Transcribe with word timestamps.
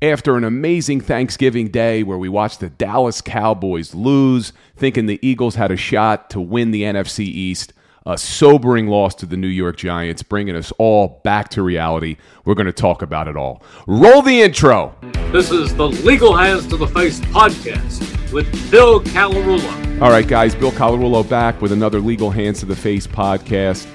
After 0.00 0.36
an 0.36 0.44
amazing 0.44 1.00
Thanksgiving 1.00 1.70
day 1.70 2.04
where 2.04 2.18
we 2.18 2.28
watched 2.28 2.60
the 2.60 2.68
Dallas 2.68 3.20
Cowboys 3.20 3.96
lose, 3.96 4.52
thinking 4.76 5.06
the 5.06 5.18
Eagles 5.26 5.56
had 5.56 5.72
a 5.72 5.76
shot 5.76 6.30
to 6.30 6.40
win 6.40 6.70
the 6.70 6.82
NFC 6.82 7.24
East, 7.24 7.72
a 8.06 8.16
sobering 8.16 8.86
loss 8.86 9.16
to 9.16 9.26
the 9.26 9.36
New 9.36 9.48
York 9.48 9.76
Giants, 9.76 10.22
bringing 10.22 10.54
us 10.54 10.72
all 10.78 11.20
back 11.24 11.48
to 11.48 11.62
reality. 11.62 12.16
We're 12.44 12.54
going 12.54 12.66
to 12.66 12.72
talk 12.72 13.02
about 13.02 13.26
it 13.26 13.36
all. 13.36 13.64
Roll 13.88 14.22
the 14.22 14.40
intro. 14.40 14.94
This 15.32 15.50
is 15.50 15.74
the 15.74 15.88
Legal 15.88 16.32
Hands 16.32 16.64
to 16.68 16.76
the 16.76 16.86
Face 16.86 17.18
podcast 17.18 18.32
with 18.32 18.70
Bill 18.70 19.00
Calarulo. 19.00 20.00
All 20.00 20.10
right, 20.10 20.28
guys, 20.28 20.54
Bill 20.54 20.70
Calarulo 20.70 21.28
back 21.28 21.60
with 21.60 21.72
another 21.72 21.98
Legal 21.98 22.30
Hands 22.30 22.56
to 22.60 22.66
the 22.66 22.76
Face 22.76 23.08
podcast. 23.08 23.88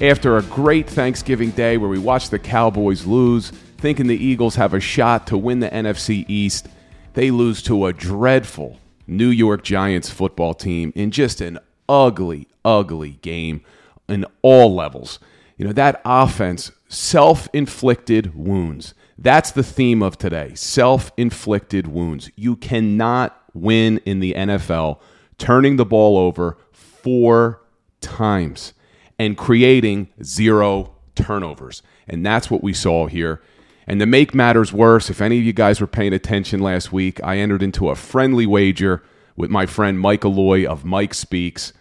After 0.00 0.36
a 0.36 0.42
great 0.44 0.88
Thanksgiving 0.88 1.50
day 1.50 1.78
where 1.78 1.90
we 1.90 1.98
watched 1.98 2.30
the 2.30 2.38
Cowboys 2.38 3.06
lose, 3.06 3.50
thinking 3.78 4.06
the 4.06 4.22
Eagles 4.22 4.56
have 4.56 4.74
a 4.74 4.80
shot 4.80 5.26
to 5.28 5.38
win 5.38 5.60
the 5.60 5.70
NFC 5.70 6.24
East, 6.28 6.68
they 7.14 7.30
lose 7.30 7.62
to 7.62 7.86
a 7.86 7.92
dreadful 7.92 8.78
New 9.06 9.28
York 9.28 9.64
Giants 9.64 10.10
football 10.10 10.54
team 10.54 10.92
in 10.94 11.10
just 11.10 11.40
an 11.40 11.58
ugly, 11.88 12.46
ugly 12.64 13.12
game 13.22 13.62
in 14.08 14.26
all 14.42 14.74
levels. 14.74 15.18
You 15.56 15.66
know, 15.66 15.72
that 15.72 16.00
offense, 16.04 16.70
self 16.88 17.48
inflicted 17.52 18.34
wounds. 18.34 18.94
That's 19.16 19.50
the 19.50 19.64
theme 19.64 20.02
of 20.02 20.18
today 20.18 20.54
self 20.54 21.10
inflicted 21.16 21.86
wounds. 21.86 22.30
You 22.36 22.56
cannot 22.56 23.40
win 23.54 23.98
in 24.04 24.20
the 24.20 24.34
NFL 24.34 25.00
turning 25.38 25.76
the 25.76 25.84
ball 25.84 26.18
over 26.18 26.58
four 26.72 27.62
times 28.00 28.74
and 29.18 29.36
creating 29.36 30.08
zero 30.22 30.94
turnovers. 31.14 31.82
And 32.06 32.24
that's 32.24 32.50
what 32.50 32.62
we 32.62 32.72
saw 32.72 33.06
here. 33.06 33.40
And 33.88 34.00
to 34.00 34.06
make 34.06 34.34
matters 34.34 34.70
worse, 34.70 35.08
if 35.08 35.22
any 35.22 35.38
of 35.38 35.44
you 35.44 35.54
guys 35.54 35.80
were 35.80 35.86
paying 35.86 36.12
attention 36.12 36.60
last 36.60 36.92
week, 36.92 37.24
I 37.24 37.38
entered 37.38 37.62
into 37.62 37.88
a 37.88 37.96
friendly 37.96 38.46
wager 38.46 39.02
with 39.34 39.50
my 39.50 39.64
friend 39.64 39.98
Mike 39.98 40.26
Alloy 40.26 40.66
of 40.66 40.84
Mike 40.84 41.14
Speaks. 41.14 41.72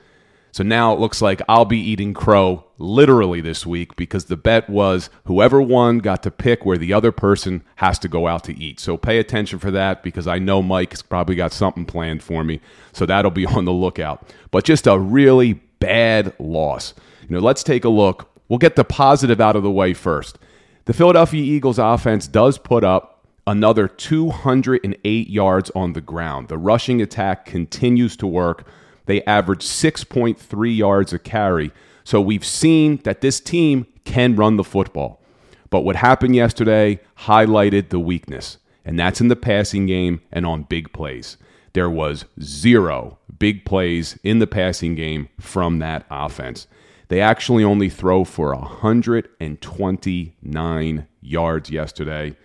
So 0.54 0.64
now 0.64 0.94
it 0.94 1.02
looks 1.02 1.22
like 1.22 1.42
I'll 1.50 1.66
be 1.66 1.82
eating 1.82 2.14
crow 2.14 2.64
literally 2.78 3.42
this 3.42 3.66
week 3.66 3.98
because 3.98 4.26
the 4.26 4.38
bet 4.38 4.70
was 4.70 5.10
whoever 5.26 5.62
won 5.62 5.98
got 5.98 6.24
to 6.24 6.32
pick 6.32 6.66
where 6.66 6.78
the 6.78 6.94
other 6.94 7.12
person 7.12 7.62
has 7.76 8.00
to 8.00 8.08
go 8.08 8.26
out 8.26 8.46
to 8.46 8.58
eat. 8.58 8.80
So 8.80 8.96
pay 8.96 9.20
attention 9.20 9.60
for 9.60 9.70
that 9.72 10.02
because 10.02 10.28
I 10.28 10.40
know 10.40 10.62
Mike's 10.64 11.02
probably 11.02 11.36
got 11.36 11.52
something 11.52 11.86
planned 11.86 12.24
for 12.24 12.42
me. 12.46 12.62
So 12.94 13.06
that'll 13.06 13.32
be 13.32 13.46
on 13.48 13.66
the 13.66 13.74
lookout. 13.74 14.34
But 14.50 14.64
just 14.64 14.88
a 14.88 14.98
really 14.98 15.56
bad 15.80 16.34
loss. 16.40 16.94
You 17.24 17.36
know, 17.36 17.42
let's 17.42 17.64
take 17.64 17.84
a 17.84 17.90
look. 17.90 18.30
We'll 18.48 18.60
get 18.60 18.78
the 18.78 18.86
positive 18.86 19.42
out 19.42 19.58
of 19.58 19.64
the 19.64 19.70
way 19.70 19.94
first. 19.94 20.40
The 20.88 20.94
Philadelphia 20.94 21.44
Eagles 21.44 21.80
offense 21.80 22.28
does 22.28 22.58
put 22.58 22.86
up 22.86 23.26
another 23.46 23.90
208 23.90 25.30
yards 25.30 25.70
on 25.76 25.92
the 25.92 26.00
ground. 26.00 26.48
The 26.48 26.58
rushing 26.58 27.02
attack 27.02 27.46
continues 27.46 28.16
to 28.16 28.26
work. 28.26 28.66
They 29.06 29.22
average 29.26 29.66
6.3 29.66 30.78
yards 30.78 31.12
a 31.12 31.20
carry. 31.20 31.74
So 32.06 32.22
we've 32.22 32.46
seen 32.46 33.02
that 33.04 33.20
this 33.20 33.42
team 33.42 33.86
can 34.06 34.38
run 34.38 34.56
the 34.56 34.64
football. 34.64 35.22
But 35.70 35.82
what 35.82 35.98
happened 35.98 36.38
yesterday 36.38 37.02
highlighted 37.20 37.90
the 37.90 38.00
weakness, 38.00 38.58
and 38.86 38.98
that's 38.98 39.20
in 39.20 39.28
the 39.28 39.36
passing 39.36 39.88
game 39.88 40.22
and 40.32 40.46
on 40.46 40.64
big 40.64 40.94
plays. 40.94 41.36
There 41.74 41.90
was 41.90 42.24
zero 42.42 43.18
big 43.40 43.66
plays 43.66 44.18
in 44.24 44.40
the 44.40 44.48
passing 44.48 44.96
game 44.96 45.28
from 45.38 45.80
that 45.80 46.06
offense. 46.10 46.66
They 47.10 47.22
actually 47.22 47.64
only 47.64 47.90
throw 47.90 48.26
for 48.26 48.54
129 48.54 51.08
yards 51.22 51.70
yesterday. 51.70 52.36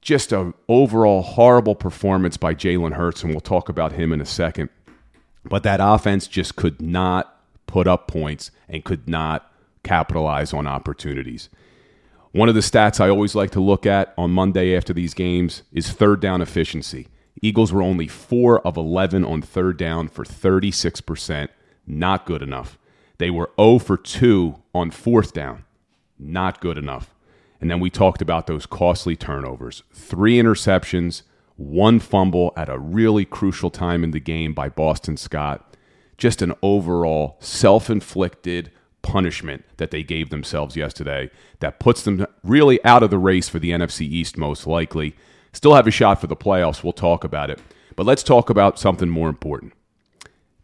Just 0.00 0.32
an 0.32 0.54
overall 0.68 1.22
horrible 1.22 1.74
performance 1.74 2.36
by 2.36 2.54
Jalen 2.54 2.94
Hurts, 2.94 3.22
and 3.22 3.32
we'll 3.32 3.40
talk 3.40 3.68
about 3.68 3.92
him 3.92 4.12
in 4.12 4.20
a 4.20 4.26
second. 4.26 4.70
But 5.44 5.62
that 5.64 5.80
offense 5.82 6.26
just 6.26 6.56
could 6.56 6.80
not 6.80 7.34
put 7.66 7.86
up 7.86 8.08
points 8.08 8.50
and 8.68 8.84
could 8.84 9.08
not 9.08 9.52
capitalize 9.82 10.54
on 10.54 10.66
opportunities. 10.66 11.48
One 12.32 12.48
of 12.48 12.54
the 12.54 12.60
stats 12.60 13.00
I 13.00 13.08
always 13.08 13.34
like 13.34 13.50
to 13.52 13.60
look 13.60 13.86
at 13.86 14.12
on 14.16 14.30
Monday 14.30 14.76
after 14.76 14.92
these 14.92 15.14
games 15.14 15.62
is 15.72 15.90
third 15.90 16.20
down 16.20 16.42
efficiency. 16.42 17.08
Eagles 17.40 17.72
were 17.72 17.82
only 17.82 18.08
4 18.08 18.66
of 18.66 18.76
11 18.76 19.24
on 19.24 19.42
third 19.42 19.76
down 19.76 20.08
for 20.08 20.24
36%. 20.24 21.48
Not 21.86 22.26
good 22.26 22.42
enough. 22.42 22.78
They 23.18 23.30
were 23.30 23.50
0 23.60 23.78
for 23.80 23.96
2 23.96 24.56
on 24.74 24.90
fourth 24.90 25.32
down. 25.32 25.64
Not 26.18 26.60
good 26.60 26.78
enough. 26.78 27.14
And 27.60 27.70
then 27.70 27.80
we 27.80 27.90
talked 27.90 28.22
about 28.22 28.46
those 28.46 28.66
costly 28.66 29.16
turnovers 29.16 29.82
three 29.92 30.36
interceptions, 30.36 31.22
one 31.56 31.98
fumble 31.98 32.52
at 32.56 32.68
a 32.68 32.78
really 32.78 33.24
crucial 33.24 33.70
time 33.70 34.04
in 34.04 34.12
the 34.12 34.20
game 34.20 34.54
by 34.54 34.68
Boston 34.68 35.16
Scott. 35.16 35.76
Just 36.16 36.42
an 36.42 36.54
overall 36.62 37.36
self 37.40 37.90
inflicted 37.90 38.70
punishment 39.02 39.64
that 39.76 39.90
they 39.90 40.02
gave 40.02 40.30
themselves 40.30 40.76
yesterday 40.76 41.30
that 41.60 41.80
puts 41.80 42.02
them 42.02 42.26
really 42.44 42.82
out 42.84 43.02
of 43.02 43.10
the 43.10 43.18
race 43.18 43.48
for 43.48 43.58
the 43.58 43.70
NFC 43.70 44.02
East, 44.02 44.36
most 44.36 44.66
likely. 44.66 45.16
Still 45.52 45.74
have 45.74 45.86
a 45.86 45.92
shot 45.92 46.20
for 46.20 46.26
the 46.26 46.36
playoffs. 46.36 46.84
We'll 46.84 46.92
talk 46.92 47.24
about 47.24 47.50
it. 47.50 47.60
But 47.96 48.06
let's 48.06 48.22
talk 48.22 48.50
about 48.50 48.78
something 48.78 49.08
more 49.08 49.28
important 49.28 49.72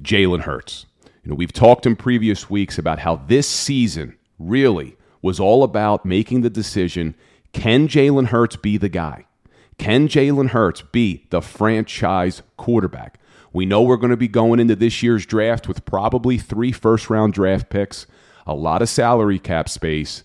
Jalen 0.03 0.43
Hurts. 0.43 0.87
You 1.25 1.31
know, 1.31 1.37
we've 1.37 1.53
talked 1.53 1.87
in 1.87 1.97
previous 1.97 2.51
weeks 2.51 2.77
about 2.77 2.99
how 2.99 3.17
this 3.17 3.49
season 3.49 4.17
really 4.39 4.97
was 5.23 5.41
all 5.41 5.65
about 5.65 6.05
making 6.05 6.43
the 6.43 6.51
decision 6.51 7.15
can 7.55 7.89
Jalen 7.89 8.27
Hurts 8.27 8.57
be 8.57 8.77
the 8.77 8.89
guy? 8.89 9.27
Can 9.79 10.09
Jalen 10.09 10.49
Hurts 10.49 10.83
be 10.83 11.25
the 11.31 11.41
franchise 11.41 12.43
quarterback? 12.57 13.21
We 13.53 13.65
know 13.65 13.81
we're 13.81 13.97
going 13.97 14.11
to 14.11 14.17
be 14.17 14.29
going 14.29 14.59
into 14.61 14.75
this 14.75 15.03
year's 15.03 15.25
draft 15.25 15.69
with 15.69 15.85
probably 15.85 16.37
three 16.37 16.73
first 16.73 17.09
round 17.09 17.33
draft 17.33 17.71
picks, 17.71 18.07
a 18.47 18.55
lot 18.55 18.83
of 18.83 18.89
salary 18.89 19.39
cap 19.39 19.69
space. 19.69 20.25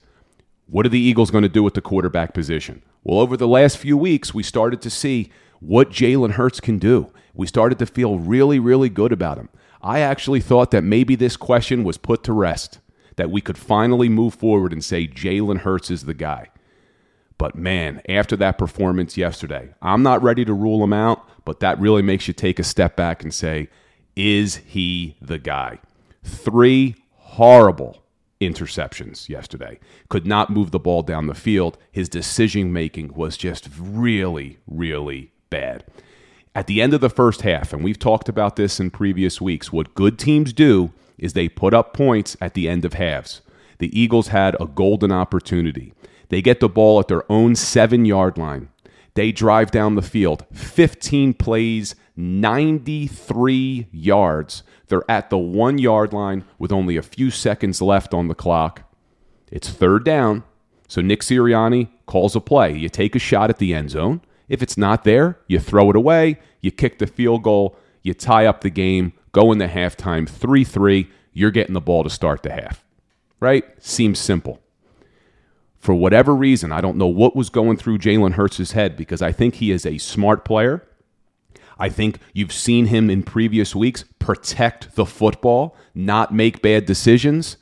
What 0.65 0.85
are 0.85 0.89
the 0.89 0.99
Eagles 0.99 1.31
going 1.31 1.43
to 1.43 1.49
do 1.49 1.63
with 1.63 1.75
the 1.75 1.81
quarterback 1.81 2.33
position? 2.33 2.81
Well, 3.03 3.19
over 3.19 3.37
the 3.37 3.47
last 3.47 3.77
few 3.77 3.95
weeks, 3.95 4.33
we 4.33 4.43
started 4.43 4.81
to 4.81 4.89
see 4.89 5.31
what 5.59 5.91
Jalen 5.91 6.31
Hurts 6.31 6.59
can 6.59 6.79
do. 6.79 7.11
We 7.33 7.47
started 7.47 7.79
to 7.79 7.85
feel 7.85 8.19
really, 8.19 8.59
really 8.59 8.89
good 8.89 9.13
about 9.13 9.37
him. 9.37 9.49
I 9.81 9.99
actually 9.99 10.41
thought 10.41 10.71
that 10.71 10.83
maybe 10.83 11.15
this 11.15 11.37
question 11.37 11.83
was 11.83 11.97
put 11.97 12.23
to 12.23 12.33
rest, 12.33 12.79
that 13.15 13.31
we 13.31 13.41
could 13.41 13.57
finally 13.57 14.09
move 14.09 14.33
forward 14.33 14.73
and 14.73 14.83
say 14.83 15.07
Jalen 15.07 15.59
Hurts 15.59 15.89
is 15.89 16.03
the 16.05 16.13
guy. 16.13 16.49
But 17.37 17.55
man, 17.55 18.01
after 18.09 18.35
that 18.35 18.57
performance 18.57 19.15
yesterday, 19.15 19.73
I'm 19.81 20.03
not 20.03 20.21
ready 20.21 20.43
to 20.43 20.53
rule 20.53 20.83
him 20.83 20.91
out, 20.91 21.25
but 21.45 21.61
that 21.61 21.79
really 21.79 22.01
makes 22.01 22.27
you 22.27 22.33
take 22.33 22.59
a 22.59 22.63
step 22.63 22.97
back 22.97 23.23
and 23.23 23.33
say, 23.33 23.69
is 24.15 24.57
he 24.57 25.15
the 25.21 25.39
guy? 25.39 25.79
Three 26.23 26.95
horrible 27.15 28.03
interceptions 28.41 29.29
yesterday. 29.29 29.79
Could 30.09 30.25
not 30.25 30.49
move 30.49 30.71
the 30.71 30.79
ball 30.79 31.01
down 31.01 31.27
the 31.27 31.33
field. 31.33 31.77
His 31.91 32.09
decision 32.09 32.73
making 32.73 33.13
was 33.13 33.37
just 33.37 33.69
really, 33.79 34.59
really 34.67 35.31
bad. 35.49 35.85
At 36.59 36.67
the 36.67 36.81
end 36.81 36.93
of 36.93 36.99
the 36.99 37.09
first 37.09 37.43
half, 37.43 37.71
and 37.71 37.85
we've 37.85 37.97
talked 37.97 38.27
about 38.27 38.57
this 38.57 38.81
in 38.81 38.91
previous 38.91 39.39
weeks, 39.39 39.71
what 39.71 39.95
good 39.95 40.19
teams 40.19 40.51
do 40.51 40.91
is 41.17 41.31
they 41.31 41.47
put 41.47 41.73
up 41.73 41.93
points 41.93 42.35
at 42.41 42.53
the 42.53 42.67
end 42.67 42.83
of 42.83 42.95
halves. 42.95 43.39
The 43.77 43.97
Eagles 43.97 44.27
had 44.27 44.57
a 44.59 44.65
golden 44.65 45.09
opportunity. 45.09 45.93
They 46.27 46.41
get 46.41 46.59
the 46.59 46.67
ball 46.67 46.99
at 46.99 47.07
their 47.07 47.23
own 47.31 47.55
seven 47.55 48.03
yard 48.03 48.37
line. 48.37 48.67
They 49.13 49.31
drive 49.31 49.71
down 49.71 49.95
the 49.95 50.01
field, 50.01 50.45
15 50.51 51.35
plays, 51.35 51.95
93 52.17 53.87
yards. 53.93 54.63
They're 54.89 55.09
at 55.09 55.29
the 55.29 55.37
one 55.37 55.77
yard 55.77 56.11
line 56.11 56.43
with 56.57 56.73
only 56.73 56.97
a 56.97 57.01
few 57.01 57.31
seconds 57.31 57.81
left 57.81 58.13
on 58.13 58.27
the 58.27 58.35
clock. 58.35 58.83
It's 59.49 59.69
third 59.69 60.03
down. 60.03 60.43
So 60.89 60.99
Nick 60.99 61.21
Sirianni 61.21 61.87
calls 62.05 62.35
a 62.35 62.41
play. 62.41 62.75
You 62.75 62.89
take 62.89 63.15
a 63.15 63.19
shot 63.19 63.49
at 63.49 63.59
the 63.59 63.73
end 63.73 63.91
zone. 63.91 64.19
If 64.49 64.61
it's 64.61 64.77
not 64.77 65.05
there, 65.05 65.39
you 65.47 65.59
throw 65.59 65.89
it 65.89 65.95
away, 65.95 66.39
you 66.59 66.71
kick 66.71 66.99
the 66.99 67.07
field 67.07 67.43
goal, 67.43 67.77
you 68.03 68.13
tie 68.13 68.45
up 68.45 68.61
the 68.61 68.69
game, 68.69 69.13
go 69.31 69.51
into 69.51 69.67
halftime 69.67 70.27
3 70.27 70.63
3. 70.63 71.09
You're 71.31 71.51
getting 71.51 71.73
the 71.73 71.81
ball 71.81 72.03
to 72.03 72.09
start 72.09 72.43
the 72.43 72.51
half. 72.51 72.83
Right? 73.39 73.63
Seems 73.81 74.19
simple 74.19 74.59
for 75.79 75.95
whatever 75.95 76.35
reason, 76.35 76.71
I 76.71 76.81
don't 76.81 76.97
know 76.97 77.07
what 77.07 77.35
was 77.35 77.49
going 77.49 77.77
through 77.77 77.99
Jalen 77.99 78.33
Hurts' 78.33 78.73
head 78.73 78.97
because 78.97 79.21
I 79.21 79.31
think 79.31 79.55
he 79.55 79.71
is 79.71 79.85
a 79.85 79.97
smart 79.97 80.43
player. 80.43 80.85
I 81.77 81.87
think 81.87 82.19
you've 82.33 82.51
seen 82.51 82.87
him 82.87 83.09
in 83.09 83.23
previous 83.23 83.73
weeks 83.73 84.03
protect 84.19 84.95
the 84.95 85.05
football, 85.05 85.77
not 85.95 86.33
make 86.33 86.61
bad 86.61 86.85
decisions. 86.85 87.55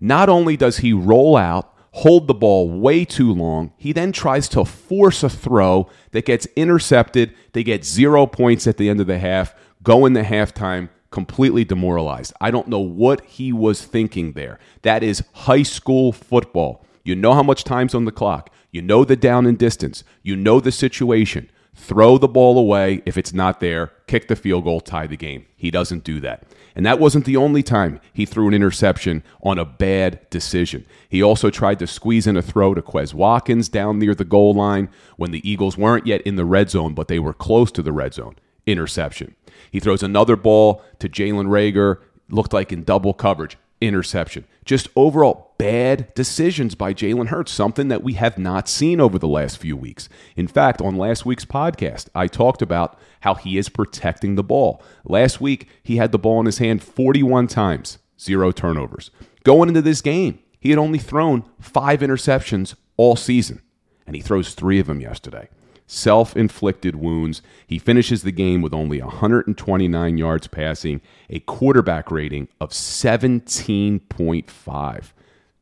Not 0.00 0.28
only 0.28 0.56
does 0.56 0.78
he 0.78 0.92
roll 0.92 1.36
out, 1.36 1.71
hold 1.92 2.26
the 2.26 2.34
ball 2.34 2.70
way 2.70 3.04
too 3.04 3.32
long, 3.32 3.72
he 3.76 3.92
then 3.92 4.12
tries 4.12 4.48
to 4.48 4.64
force 4.64 5.22
a 5.22 5.30
throw 5.30 5.88
that 6.10 6.24
gets 6.24 6.46
intercepted. 6.56 7.34
They 7.52 7.62
get 7.62 7.84
zero 7.84 8.26
points 8.26 8.66
at 8.66 8.76
the 8.76 8.88
end 8.88 9.00
of 9.00 9.06
the 9.06 9.18
half, 9.18 9.54
go 9.82 10.06
in 10.06 10.12
the 10.14 10.22
halftime 10.22 10.88
completely 11.10 11.64
demoralized. 11.64 12.32
I 12.40 12.50
don't 12.50 12.68
know 12.68 12.80
what 12.80 13.20
he 13.26 13.52
was 13.52 13.84
thinking 13.84 14.32
there. 14.32 14.58
That 14.80 15.02
is 15.02 15.22
high 15.34 15.62
school 15.62 16.10
football. 16.10 16.84
You 17.04 17.14
know 17.14 17.34
how 17.34 17.42
much 17.42 17.64
time's 17.64 17.94
on 17.94 18.06
the 18.06 18.12
clock. 18.12 18.50
You 18.70 18.80
know 18.82 19.04
the 19.04 19.16
down 19.16 19.46
and 19.46 19.58
distance. 19.58 20.02
You 20.22 20.34
know 20.34 20.58
the 20.58 20.72
situation. 20.72 21.50
Throw 21.74 22.18
the 22.18 22.28
ball 22.28 22.58
away. 22.58 23.02
If 23.06 23.16
it's 23.16 23.32
not 23.32 23.60
there, 23.60 23.92
kick 24.06 24.28
the 24.28 24.36
field 24.36 24.64
goal, 24.64 24.80
tie 24.80 25.06
the 25.06 25.16
game. 25.16 25.46
He 25.56 25.70
doesn't 25.70 26.04
do 26.04 26.20
that. 26.20 26.44
And 26.74 26.86
that 26.86 26.98
wasn't 26.98 27.24
the 27.24 27.36
only 27.36 27.62
time 27.62 28.00
he 28.12 28.24
threw 28.24 28.48
an 28.48 28.54
interception 28.54 29.22
on 29.42 29.58
a 29.58 29.64
bad 29.64 30.28
decision. 30.30 30.86
He 31.08 31.22
also 31.22 31.50
tried 31.50 31.78
to 31.80 31.86
squeeze 31.86 32.26
in 32.26 32.36
a 32.36 32.42
throw 32.42 32.74
to 32.74 32.82
Quez 32.82 33.14
Watkins 33.14 33.68
down 33.68 33.98
near 33.98 34.14
the 34.14 34.24
goal 34.24 34.54
line 34.54 34.88
when 35.16 35.30
the 35.30 35.48
Eagles 35.48 35.76
weren't 35.76 36.06
yet 36.06 36.22
in 36.22 36.36
the 36.36 36.44
red 36.44 36.70
zone, 36.70 36.94
but 36.94 37.08
they 37.08 37.18
were 37.18 37.34
close 37.34 37.70
to 37.72 37.82
the 37.82 37.92
red 37.92 38.14
zone. 38.14 38.36
Interception. 38.66 39.34
He 39.70 39.80
throws 39.80 40.02
another 40.02 40.36
ball 40.36 40.82
to 40.98 41.08
Jalen 41.08 41.48
Reagor, 41.48 41.98
looked 42.28 42.52
like 42.52 42.72
in 42.72 42.84
double 42.84 43.12
coverage 43.12 43.56
interception. 43.86 44.44
Just 44.64 44.88
overall 44.94 45.54
bad 45.58 46.12
decisions 46.14 46.74
by 46.74 46.94
Jalen 46.94 47.28
Hurts, 47.28 47.52
something 47.52 47.88
that 47.88 48.02
we 48.02 48.14
have 48.14 48.38
not 48.38 48.68
seen 48.68 49.00
over 49.00 49.18
the 49.18 49.28
last 49.28 49.58
few 49.58 49.76
weeks. 49.76 50.08
In 50.36 50.46
fact, 50.46 50.80
on 50.80 50.96
last 50.96 51.26
week's 51.26 51.44
podcast, 51.44 52.08
I 52.14 52.26
talked 52.26 52.62
about 52.62 52.98
how 53.20 53.34
he 53.34 53.58
is 53.58 53.68
protecting 53.68 54.34
the 54.34 54.42
ball. 54.42 54.82
Last 55.04 55.40
week, 55.40 55.68
he 55.82 55.96
had 55.96 56.12
the 56.12 56.18
ball 56.18 56.40
in 56.40 56.46
his 56.46 56.58
hand 56.58 56.82
41 56.82 57.48
times, 57.48 57.98
zero 58.18 58.52
turnovers. 58.52 59.10
Going 59.44 59.68
into 59.68 59.82
this 59.82 60.00
game, 60.00 60.38
he 60.60 60.70
had 60.70 60.78
only 60.78 60.98
thrown 60.98 61.44
five 61.60 62.00
interceptions 62.00 62.74
all 62.96 63.16
season, 63.16 63.60
and 64.06 64.14
he 64.14 64.22
throws 64.22 64.54
three 64.54 64.78
of 64.78 64.86
them 64.86 65.00
yesterday 65.00 65.48
self 65.92 66.36
inflicted 66.36 66.96
wounds. 66.96 67.42
He 67.66 67.78
finishes 67.78 68.22
the 68.22 68.32
game 68.32 68.62
with 68.62 68.72
only 68.72 69.00
129 69.00 70.18
yards 70.18 70.46
passing, 70.46 71.02
a 71.28 71.40
quarterback 71.40 72.10
rating 72.10 72.48
of 72.60 72.70
17.5. 72.70 75.12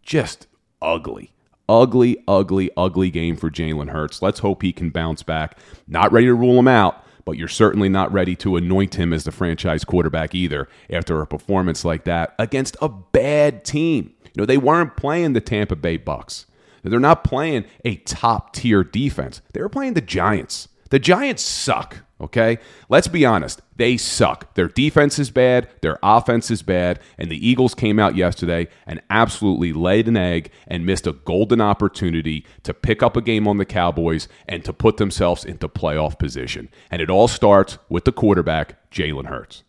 Just 0.02 0.46
ugly. 0.80 1.32
Ugly, 1.68 2.22
ugly, 2.26 2.70
ugly 2.76 3.10
game 3.10 3.36
for 3.36 3.50
Jalen 3.50 3.90
Hurts. 3.90 4.22
Let's 4.22 4.40
hope 4.40 4.62
he 4.62 4.72
can 4.72 4.90
bounce 4.90 5.22
back. 5.22 5.56
Not 5.86 6.10
ready 6.10 6.26
to 6.26 6.34
rule 6.34 6.58
him 6.58 6.66
out, 6.66 7.04
but 7.24 7.36
you're 7.36 7.46
certainly 7.46 7.88
not 7.88 8.12
ready 8.12 8.34
to 8.36 8.56
anoint 8.56 8.96
him 8.96 9.12
as 9.12 9.22
the 9.24 9.30
franchise 9.30 9.84
quarterback 9.84 10.34
either 10.34 10.68
after 10.88 11.20
a 11.20 11.26
performance 11.26 11.84
like 11.84 12.04
that 12.04 12.34
against 12.38 12.76
a 12.80 12.88
bad 12.88 13.64
team. 13.64 14.14
You 14.24 14.30
know, 14.38 14.46
they 14.46 14.58
weren't 14.58 14.96
playing 14.96 15.34
the 15.34 15.40
Tampa 15.40 15.76
Bay 15.76 15.96
Bucks. 15.96 16.46
They're 16.82 17.00
not 17.00 17.24
playing 17.24 17.64
a 17.84 17.96
top 17.96 18.54
tier 18.54 18.82
defense. 18.82 19.42
They 19.52 19.60
were 19.60 19.68
playing 19.68 19.94
the 19.94 20.00
Giants. 20.00 20.68
The 20.90 20.98
Giants 20.98 21.42
suck, 21.42 21.98
okay? 22.20 22.58
Let's 22.88 23.06
be 23.06 23.24
honest. 23.24 23.62
They 23.76 23.96
suck. 23.96 24.54
Their 24.54 24.66
defense 24.66 25.20
is 25.20 25.30
bad, 25.30 25.68
their 25.82 25.98
offense 26.02 26.50
is 26.50 26.62
bad, 26.62 26.98
and 27.16 27.30
the 27.30 27.48
Eagles 27.48 27.76
came 27.76 28.00
out 28.00 28.16
yesterday 28.16 28.66
and 28.86 29.00
absolutely 29.08 29.72
laid 29.72 30.08
an 30.08 30.16
egg 30.16 30.50
and 30.66 30.84
missed 30.84 31.06
a 31.06 31.12
golden 31.12 31.60
opportunity 31.60 32.44
to 32.64 32.74
pick 32.74 33.04
up 33.04 33.16
a 33.16 33.22
game 33.22 33.46
on 33.46 33.58
the 33.58 33.64
Cowboys 33.64 34.26
and 34.48 34.64
to 34.64 34.72
put 34.72 34.96
themselves 34.96 35.44
into 35.44 35.68
playoff 35.68 36.18
position. 36.18 36.68
And 36.90 37.00
it 37.00 37.08
all 37.08 37.28
starts 37.28 37.78
with 37.88 38.04
the 38.04 38.12
quarterback, 38.12 38.90
Jalen 38.90 39.26
Hurts. 39.26 39.62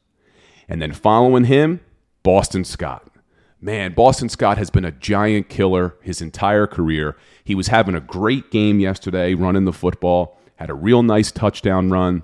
And 0.68 0.82
then 0.82 0.92
following 0.92 1.46
him, 1.46 1.82
Boston 2.24 2.64
Scott. 2.64 3.11
Man, 3.64 3.94
Boston 3.94 4.28
Scott 4.28 4.58
has 4.58 4.72
been 4.72 4.86
a 4.86 4.92
giant 4.92 5.48
killer 5.48 5.96
his 6.02 6.20
entire 6.20 6.66
career. 6.66 7.16
He 7.44 7.54
was 7.54 7.68
having 7.68 7.94
a 7.94 8.02
great 8.02 8.50
game 8.50 8.80
yesterday 8.80 9.36
running 9.36 9.66
the 9.66 9.72
football, 9.72 10.40
had 10.56 10.72
a 10.72 10.74
real 10.74 11.04
nice 11.04 11.32
touchdown 11.32 11.92
run 11.92 12.24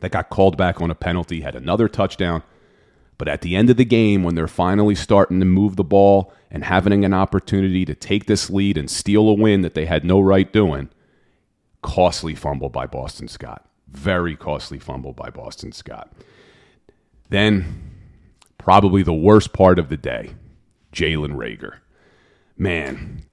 that 0.00 0.12
got 0.12 0.28
called 0.28 0.58
back 0.58 0.82
on 0.82 0.90
a 0.90 0.94
penalty, 0.94 1.40
had 1.40 1.54
another 1.54 1.88
touchdown. 1.88 2.42
But 3.16 3.28
at 3.28 3.40
the 3.40 3.56
end 3.56 3.70
of 3.70 3.78
the 3.78 3.84
game, 3.86 4.22
when 4.22 4.34
they're 4.34 4.46
finally 4.46 4.94
starting 4.94 5.40
to 5.40 5.46
move 5.46 5.76
the 5.76 5.84
ball 5.84 6.34
and 6.50 6.62
having 6.62 7.02
an 7.02 7.14
opportunity 7.14 7.86
to 7.86 7.94
take 7.94 8.26
this 8.26 8.50
lead 8.50 8.76
and 8.76 8.90
steal 8.90 9.26
a 9.26 9.32
win 9.32 9.62
that 9.62 9.72
they 9.72 9.86
had 9.86 10.04
no 10.04 10.20
right 10.20 10.52
doing, 10.52 10.90
costly 11.80 12.34
fumble 12.34 12.68
by 12.68 12.84
Boston 12.84 13.26
Scott. 13.26 13.66
Very 13.88 14.36
costly 14.36 14.78
fumble 14.78 15.14
by 15.14 15.30
Boston 15.30 15.72
Scott. 15.72 16.12
Then, 17.30 17.90
probably 18.58 19.02
the 19.02 19.14
worst 19.14 19.54
part 19.54 19.78
of 19.78 19.88
the 19.88 19.96
day 19.96 20.34
Jalen 20.92 21.34
Reagor. 21.34 21.78
Man, 22.56 23.24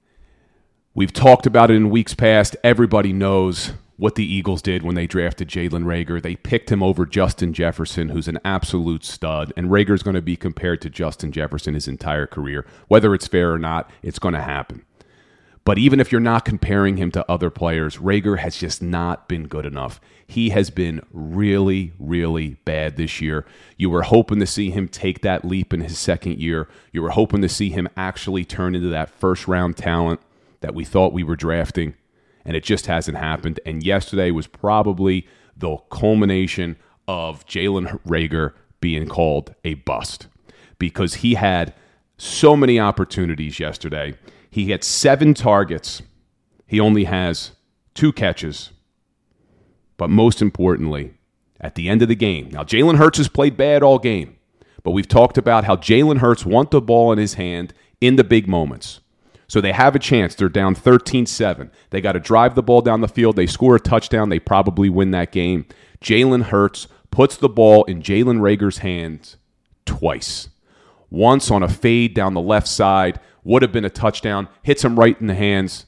we've 0.94 1.12
talked 1.12 1.46
about 1.46 1.70
it 1.70 1.74
in 1.74 1.90
weeks 1.90 2.14
past. 2.14 2.56
Everybody 2.62 3.12
knows 3.12 3.72
what 3.96 4.14
the 4.14 4.30
Eagles 4.30 4.60
did 4.60 4.82
when 4.82 4.94
they 4.94 5.06
drafted 5.06 5.48
Jalen 5.48 5.84
Reagor. 5.84 6.22
They 6.22 6.36
picked 6.36 6.70
him 6.70 6.82
over 6.82 7.06
Justin 7.06 7.52
Jefferson, 7.52 8.10
who's 8.10 8.28
an 8.28 8.38
absolute 8.44 9.04
stud, 9.04 9.52
and 9.56 9.70
Reagor's 9.70 10.02
going 10.02 10.14
to 10.14 10.22
be 10.22 10.36
compared 10.36 10.82
to 10.82 10.90
Justin 10.90 11.32
Jefferson 11.32 11.74
his 11.74 11.88
entire 11.88 12.26
career. 12.26 12.66
Whether 12.88 13.14
it's 13.14 13.26
fair 13.26 13.52
or 13.52 13.58
not, 13.58 13.90
it's 14.02 14.18
going 14.18 14.34
to 14.34 14.42
happen. 14.42 14.84
But 15.66 15.78
even 15.78 15.98
if 15.98 16.12
you're 16.12 16.20
not 16.20 16.44
comparing 16.44 16.96
him 16.96 17.10
to 17.10 17.28
other 17.28 17.50
players, 17.50 17.96
Reagor 17.96 18.38
has 18.38 18.56
just 18.56 18.80
not 18.80 19.26
been 19.26 19.48
good 19.48 19.66
enough. 19.66 20.00
He 20.24 20.50
has 20.50 20.70
been 20.70 21.02
really, 21.10 21.92
really 21.98 22.50
bad 22.64 22.96
this 22.96 23.20
year. 23.20 23.44
You 23.76 23.90
were 23.90 24.02
hoping 24.02 24.38
to 24.38 24.46
see 24.46 24.70
him 24.70 24.86
take 24.86 25.22
that 25.22 25.44
leap 25.44 25.74
in 25.74 25.80
his 25.80 25.98
second 25.98 26.38
year. 26.38 26.68
You 26.92 27.02
were 27.02 27.10
hoping 27.10 27.42
to 27.42 27.48
see 27.48 27.70
him 27.70 27.88
actually 27.96 28.44
turn 28.44 28.76
into 28.76 28.90
that 28.90 29.10
first 29.10 29.48
round 29.48 29.76
talent 29.76 30.20
that 30.60 30.72
we 30.72 30.84
thought 30.84 31.12
we 31.12 31.24
were 31.24 31.34
drafting, 31.34 31.96
and 32.44 32.56
it 32.56 32.62
just 32.62 32.86
hasn't 32.86 33.18
happened. 33.18 33.58
And 33.66 33.82
yesterday 33.82 34.30
was 34.30 34.46
probably 34.46 35.26
the 35.56 35.78
culmination 35.90 36.76
of 37.08 37.44
Jalen 37.44 38.00
Reagor 38.06 38.52
being 38.80 39.08
called 39.08 39.52
a 39.64 39.74
bust 39.74 40.28
because 40.78 41.14
he 41.14 41.34
had 41.34 41.74
so 42.18 42.56
many 42.56 42.78
opportunities 42.78 43.58
yesterday 43.58 44.14
he 44.56 44.70
had 44.70 44.82
seven 44.82 45.34
targets. 45.34 46.00
He 46.66 46.80
only 46.80 47.04
has 47.04 47.50
two 47.92 48.10
catches. 48.10 48.70
But 49.98 50.08
most 50.08 50.40
importantly, 50.40 51.12
at 51.60 51.74
the 51.74 51.90
end 51.90 52.00
of 52.00 52.08
the 52.08 52.14
game, 52.14 52.48
now 52.48 52.62
Jalen 52.62 52.96
Hurts 52.96 53.18
has 53.18 53.28
played 53.28 53.58
bad 53.58 53.82
all 53.82 53.98
game, 53.98 54.38
but 54.82 54.92
we've 54.92 55.06
talked 55.06 55.36
about 55.36 55.64
how 55.64 55.76
Jalen 55.76 56.20
Hurts 56.20 56.46
want 56.46 56.70
the 56.70 56.80
ball 56.80 57.12
in 57.12 57.18
his 57.18 57.34
hand 57.34 57.74
in 58.00 58.16
the 58.16 58.24
big 58.24 58.48
moments. 58.48 59.00
So 59.46 59.60
they 59.60 59.72
have 59.72 59.94
a 59.94 59.98
chance. 59.98 60.34
They're 60.34 60.48
down 60.48 60.74
13 60.74 61.26
7. 61.26 61.70
They 61.90 62.00
got 62.00 62.12
to 62.12 62.20
drive 62.20 62.54
the 62.54 62.62
ball 62.62 62.80
down 62.80 63.02
the 63.02 63.08
field. 63.08 63.36
They 63.36 63.46
score 63.46 63.76
a 63.76 63.80
touchdown. 63.80 64.30
They 64.30 64.38
probably 64.38 64.88
win 64.88 65.10
that 65.10 65.32
game. 65.32 65.66
Jalen 66.02 66.44
Hurts 66.44 66.88
puts 67.10 67.36
the 67.36 67.50
ball 67.50 67.84
in 67.84 68.00
Jalen 68.00 68.40
Reagor's 68.40 68.78
hands 68.78 69.36
twice. 69.84 70.48
Once 71.10 71.50
on 71.50 71.62
a 71.62 71.68
fade 71.68 72.14
down 72.14 72.32
the 72.32 72.40
left 72.40 72.66
side 72.66 73.20
would 73.46 73.62
have 73.62 73.72
been 73.72 73.84
a 73.84 73.90
touchdown, 73.90 74.48
hits 74.62 74.84
him 74.84 74.98
right 74.98 75.18
in 75.20 75.28
the 75.28 75.34
hands. 75.34 75.86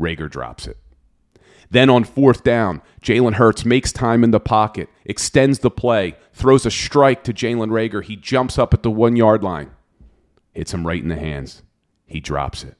Reagor 0.00 0.30
drops 0.30 0.66
it. 0.66 0.78
Then 1.68 1.90
on 1.90 2.04
fourth 2.04 2.42
down, 2.42 2.82
Jalen 3.02 3.34
Hurts 3.34 3.64
makes 3.64 3.92
time 3.92 4.24
in 4.24 4.30
the 4.30 4.40
pocket, 4.40 4.88
extends 5.04 5.58
the 5.58 5.70
play, 5.70 6.16
throws 6.32 6.64
a 6.64 6.70
strike 6.70 7.24
to 7.24 7.32
Jalen 7.32 7.70
Reagor. 7.70 8.04
He 8.04 8.16
jumps 8.16 8.58
up 8.58 8.72
at 8.72 8.82
the 8.82 8.90
one 8.90 9.16
yard 9.16 9.42
line, 9.42 9.72
hits 10.52 10.72
him 10.72 10.86
right 10.86 11.02
in 11.02 11.08
the 11.08 11.16
hands. 11.16 11.62
He 12.06 12.20
drops 12.20 12.64
it. 12.64 12.76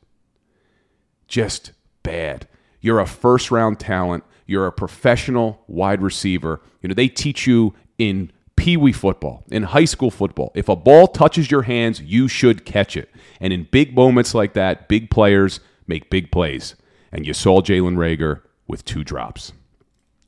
Just 1.28 1.72
bad. 2.02 2.48
You're 2.80 3.00
a 3.00 3.06
first 3.06 3.50
round 3.50 3.78
talent. 3.78 4.24
You're 4.46 4.66
a 4.66 4.72
professional 4.72 5.62
wide 5.66 6.02
receiver. 6.02 6.60
You 6.82 6.88
know, 6.88 6.94
they 6.94 7.08
teach 7.08 7.46
you 7.46 7.74
in 7.98 8.32
pee 8.60 8.76
wee 8.76 8.92
football, 8.92 9.42
in 9.50 9.62
high 9.62 9.86
school 9.86 10.10
football, 10.10 10.52
if 10.54 10.68
a 10.68 10.76
ball 10.76 11.06
touches 11.06 11.50
your 11.50 11.62
hands, 11.62 12.02
you 12.02 12.28
should 12.28 12.66
catch 12.66 12.94
it. 12.94 13.08
And 13.40 13.54
in 13.54 13.66
big 13.70 13.94
moments 13.94 14.34
like 14.34 14.52
that, 14.52 14.86
big 14.86 15.08
players 15.08 15.60
make 15.86 16.10
big 16.10 16.30
plays. 16.30 16.74
And 17.10 17.26
you 17.26 17.32
saw 17.32 17.62
Jalen 17.62 17.96
Reagor 17.96 18.42
with 18.68 18.84
two 18.84 19.02
drops. 19.02 19.54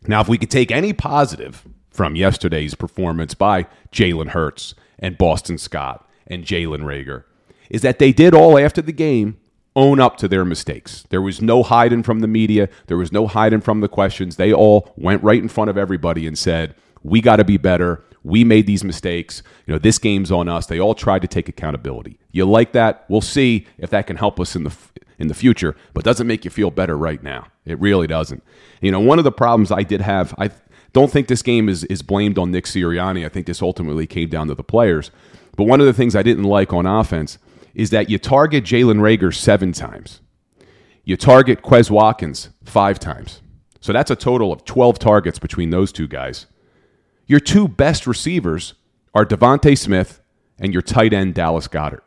Now, 0.06 0.22
if 0.22 0.28
we 0.28 0.38
could 0.38 0.50
take 0.50 0.70
any 0.70 0.94
positive 0.94 1.66
from 1.90 2.16
yesterday's 2.16 2.74
performance 2.74 3.34
by 3.34 3.66
Jalen 3.92 4.28
Hurts 4.28 4.74
and 4.98 5.18
Boston 5.18 5.58
Scott 5.58 6.08
and 6.26 6.42
Jalen 6.42 6.84
Reagor, 6.84 7.24
is 7.68 7.82
that 7.82 7.98
they 7.98 8.12
did 8.12 8.32
all 8.34 8.58
after 8.58 8.80
the 8.80 8.92
game 8.92 9.36
own 9.76 10.00
up 10.00 10.16
to 10.16 10.28
their 10.28 10.46
mistakes. 10.46 11.04
There 11.10 11.20
was 11.20 11.42
no 11.42 11.62
hiding 11.62 12.02
from 12.02 12.20
the 12.20 12.26
media, 12.26 12.70
there 12.86 12.96
was 12.96 13.12
no 13.12 13.26
hiding 13.26 13.60
from 13.60 13.80
the 13.80 13.88
questions. 13.88 14.36
They 14.36 14.54
all 14.54 14.90
went 14.96 15.22
right 15.22 15.40
in 15.42 15.48
front 15.48 15.68
of 15.68 15.76
everybody 15.76 16.26
and 16.26 16.38
said, 16.38 16.74
We 17.02 17.20
got 17.20 17.36
to 17.36 17.44
be 17.44 17.58
better. 17.58 18.02
We 18.24 18.44
made 18.44 18.66
these 18.66 18.84
mistakes. 18.84 19.42
You 19.66 19.72
know, 19.72 19.78
this 19.78 19.98
game's 19.98 20.30
on 20.30 20.48
us. 20.48 20.66
They 20.66 20.78
all 20.78 20.94
tried 20.94 21.22
to 21.22 21.28
take 21.28 21.48
accountability. 21.48 22.18
You 22.30 22.44
like 22.44 22.72
that? 22.72 23.04
We'll 23.08 23.20
see 23.20 23.66
if 23.78 23.90
that 23.90 24.06
can 24.06 24.16
help 24.16 24.38
us 24.38 24.54
in 24.54 24.64
the 24.64 24.74
in 25.18 25.28
the 25.28 25.34
future, 25.34 25.76
but 25.94 26.04
doesn't 26.04 26.26
make 26.26 26.44
you 26.44 26.50
feel 26.50 26.70
better 26.70 26.96
right 26.96 27.22
now. 27.22 27.46
It 27.64 27.78
really 27.78 28.06
doesn't. 28.06 28.42
You 28.80 28.90
know, 28.90 29.00
one 29.00 29.18
of 29.18 29.24
the 29.24 29.32
problems 29.32 29.70
I 29.70 29.82
did 29.82 30.00
have, 30.00 30.34
I 30.36 30.50
don't 30.92 31.10
think 31.10 31.28
this 31.28 31.42
game 31.42 31.68
is 31.68 31.84
is 31.84 32.02
blamed 32.02 32.38
on 32.38 32.50
Nick 32.50 32.64
Sirianni. 32.64 33.24
I 33.24 33.28
think 33.28 33.46
this 33.46 33.62
ultimately 33.62 34.06
came 34.06 34.28
down 34.28 34.48
to 34.48 34.54
the 34.54 34.64
players. 34.64 35.10
But 35.56 35.64
one 35.64 35.80
of 35.80 35.86
the 35.86 35.92
things 35.92 36.16
I 36.16 36.22
didn't 36.22 36.44
like 36.44 36.72
on 36.72 36.86
offense 36.86 37.38
is 37.74 37.90
that 37.90 38.10
you 38.10 38.18
target 38.18 38.64
Jalen 38.64 39.00
Reagor 39.00 39.34
seven 39.34 39.72
times. 39.72 40.20
You 41.04 41.16
target 41.16 41.62
Quez 41.62 41.90
Watkins 41.90 42.50
five 42.64 42.98
times. 42.98 43.42
So 43.80 43.92
that's 43.92 44.10
a 44.10 44.16
total 44.16 44.52
of 44.52 44.64
12 44.64 44.98
targets 44.98 45.38
between 45.38 45.70
those 45.70 45.90
two 45.90 46.06
guys. 46.06 46.46
Your 47.26 47.40
two 47.40 47.68
best 47.68 48.06
receivers 48.06 48.74
are 49.14 49.24
DeVonta 49.24 49.78
Smith 49.78 50.20
and 50.58 50.72
your 50.72 50.82
tight 50.82 51.12
end 51.12 51.34
Dallas 51.34 51.68
Goedert. 51.68 52.02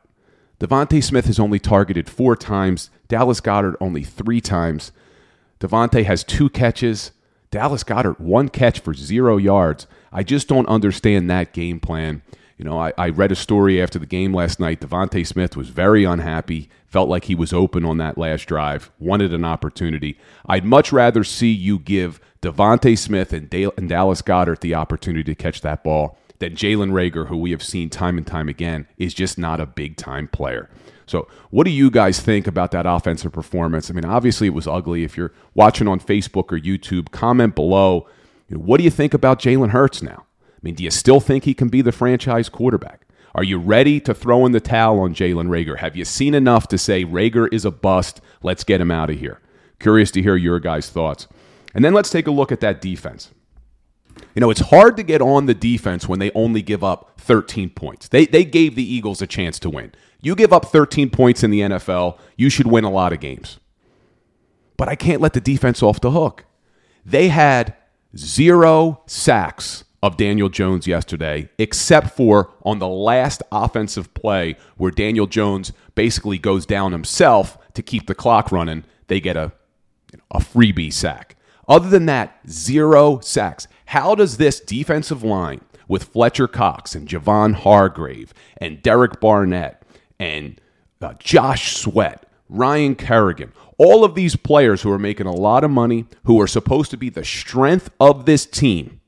DeVonta 0.60 1.04
Smith 1.04 1.26
has 1.26 1.40
only 1.40 1.60
targeted 1.60 2.10
four 2.10 2.36
times, 2.36 2.90
Dallas 3.08 3.42
Goedert 3.42 3.76
only 3.80 4.04
three 4.04 4.42
times. 4.42 4.92
DeVonta 5.60 6.04
has 6.06 6.24
two 6.24 6.50
catches. 6.50 7.12
Dallas 7.52 7.84
Goedert 7.84 8.20
one 8.20 8.50
catch 8.50 8.80
for 8.80 8.94
zero 8.94 9.38
yards. 9.38 9.88
I 10.12 10.24
just 10.24 10.48
don't 10.48 10.68
understand 10.68 11.30
that 11.30 11.54
game 11.54 11.80
plan. 11.80 12.22
You 12.58 12.64
know, 12.64 12.80
I, 12.80 12.94
I 12.98 13.10
read 13.10 13.34
a 13.34 13.36
story 13.36 13.82
after 13.82 14.00
the 14.00 14.06
game 14.06 14.34
last 14.34 14.60
night. 14.60 14.80
DeVonta 14.80 15.28
Smith 15.28 15.58
was 15.58 15.70
very 15.70 16.06
unhappy, 16.06 16.70
felt 16.88 17.10
like 17.10 17.26
he 17.26 17.36
was 17.36 17.52
open 17.52 17.84
on 17.84 17.98
that 17.98 18.18
last 18.18 18.46
drive, 18.46 18.92
wanted 18.98 19.34
an 19.34 19.44
opportunity. 19.44 20.18
I'd 20.46 20.64
much 20.64 20.94
rather 20.94 21.24
see 21.26 21.52
you 21.52 21.80
give 21.80 22.22
DeVonta 22.46 22.96
Smith 22.98 23.34
and, 23.34 23.50
Dale, 23.50 23.74
and 23.76 23.90
Dallas 23.90 24.22
Goedert 24.22 24.60
the 24.60 24.76
opportunity 24.76 25.24
to 25.24 25.36
catch 25.36 25.62
that 25.62 25.84
ball 25.84 26.18
than 26.38 26.54
Jalen 26.54 26.92
Reagor, 26.92 27.28
who 27.28 27.38
we 27.38 27.52
have 27.52 27.64
seen 27.64 27.90
time 27.90 28.18
and 28.18 28.28
time 28.28 28.48
again, 28.48 28.88
is 28.98 29.16
just 29.16 29.40
not 29.40 29.60
a 29.60 29.66
big 29.66 29.98
time 29.98 30.28
player. 30.28 30.70
So, 31.08 31.28
what 31.50 31.66
do 31.66 31.72
you 31.72 31.90
guys 31.90 32.20
think 32.20 32.46
about 32.46 32.72
that 32.72 32.86
offensive 32.86 33.32
performance? 33.32 33.90
I 33.90 33.94
mean, 33.94 34.06
obviously 34.06 34.48
it 34.48 34.54
was 34.54 34.68
ugly. 34.68 35.04
If 35.04 35.18
you're 35.18 35.34
watching 35.56 35.88
on 35.88 36.00
Facebook 36.00 36.52
or 36.52 36.60
YouTube, 36.60 37.12
comment 37.12 37.56
below. 37.56 38.08
You 38.48 38.58
know, 38.58 38.64
what 38.64 38.78
do 38.78 38.84
you 38.84 38.92
think 38.92 39.16
about 39.16 39.40
Jalen 39.40 39.72
Hurts 39.72 40.04
now? 40.04 40.26
I 40.44 40.60
mean, 40.62 40.76
do 40.76 40.84
you 40.84 40.92
still 40.92 41.20
think 41.20 41.46
he 41.46 41.56
can 41.56 41.70
be 41.70 41.82
the 41.82 41.92
franchise 41.92 42.50
quarterback? 42.50 43.08
Are 43.34 43.44
you 43.44 43.58
ready 43.58 44.00
to 44.02 44.14
throw 44.14 44.46
in 44.46 44.52
the 44.52 44.60
towel 44.60 45.00
on 45.00 45.16
Jalen 45.16 45.48
Reagor? 45.48 45.80
Have 45.80 45.96
you 45.96 46.06
seen 46.06 46.36
enough 46.36 46.68
to 46.70 46.78
say 46.78 47.06
Reagor 47.06 47.52
is 47.52 47.66
a 47.66 47.72
bust? 47.72 48.22
Let's 48.44 48.64
get 48.64 48.82
him 48.82 48.92
out 48.92 49.10
of 49.10 49.20
here. 49.20 49.42
Curious 49.80 50.12
to 50.12 50.22
hear 50.22 50.36
your 50.36 50.60
guys' 50.60 50.90
thoughts. 50.90 51.28
And 51.76 51.86
then 51.86 51.94
let's 51.94 52.10
take 52.10 52.26
a 52.26 52.32
look 52.32 52.52
at 52.52 52.62
that 52.62 52.82
defense. 52.82 53.32
You 54.34 54.40
know, 54.40 54.50
it's 54.50 54.62
hard 54.62 54.96
to 54.98 55.04
get 55.04 55.22
on 55.22 55.46
the 55.46 55.54
defense 55.54 56.08
when 56.08 56.20
they 56.20 56.32
only 56.32 56.62
give 56.62 56.84
up 56.84 57.20
13 57.20 57.70
points. 57.70 58.08
They, 58.08 58.26
they 58.26 58.46
gave 58.46 58.76
the 58.76 58.94
Eagles 58.94 59.22
a 59.22 59.28
chance 59.28 59.60
to 59.60 59.70
win. 59.70 59.94
You 60.22 60.36
give 60.36 60.54
up 60.54 60.66
13 60.66 61.10
points 61.10 61.44
in 61.44 61.52
the 61.52 61.60
NFL, 61.60 62.18
you 62.38 62.50
should 62.50 62.66
win 62.66 62.86
a 62.86 62.90
lot 62.90 63.14
of 63.14 63.20
games. 63.20 63.60
But 64.78 64.88
I 64.88 64.96
can't 64.96 65.22
let 65.22 65.34
the 65.34 65.42
defense 65.42 65.84
off 65.84 66.02
the 66.02 66.12
hook. 66.12 66.46
They 67.06 67.28
had 67.28 67.76
zero 68.18 69.02
sacks 69.06 69.84
of 70.02 70.18
Daniel 70.18 70.50
Jones 70.50 70.88
yesterday, 70.88 71.50
except 71.58 72.16
for 72.16 72.52
on 72.64 72.80
the 72.80 72.88
last 72.88 73.42
offensive 73.52 74.14
play 74.14 74.56
where 74.78 74.92
Daniel 74.92 75.28
Jones 75.28 75.74
basically 75.94 76.38
goes 76.38 76.66
down 76.66 76.92
himself 76.92 77.58
to 77.74 77.82
keep 77.82 78.08
the 78.08 78.16
clock 78.16 78.52
running. 78.52 78.86
They 79.08 79.20
get 79.20 79.36
a, 79.36 79.52
a 80.32 80.40
freebie 80.40 80.94
sack. 80.94 81.35
Other 81.68 81.90
than 81.90 82.06
that, 82.06 82.40
zero 82.50 83.20
sacks. 83.20 83.68
How 83.88 84.16
does 84.16 84.38
this 84.38 84.60
defensive 84.60 85.24
line 85.24 85.62
with 85.88 86.06
Fletcher 86.06 86.48
Cox 86.48 86.96
and 86.96 87.08
Javon 87.08 87.54
Hargrave 87.54 88.34
and 88.58 88.82
Derek 88.82 89.20
Barnett 89.20 89.84
and 90.20 90.60
uh, 91.02 91.14
Josh 91.20 91.76
Sweat, 91.76 92.28
Ryan 92.50 92.96
Kerrigan, 92.96 93.54
all 93.78 94.04
of 94.04 94.16
these 94.16 94.36
players 94.36 94.82
who 94.82 94.92
are 94.92 95.00
making 95.00 95.28
a 95.28 95.36
lot 95.36 95.64
of 95.64 95.72
money, 95.72 96.06
who 96.24 96.42
are 96.42 96.48
supposed 96.48 96.92
to 96.92 96.98
be 96.98 97.10
the 97.10 97.24
strength 97.24 97.90
of 98.00 98.26
this 98.26 98.46
team, 98.46 99.02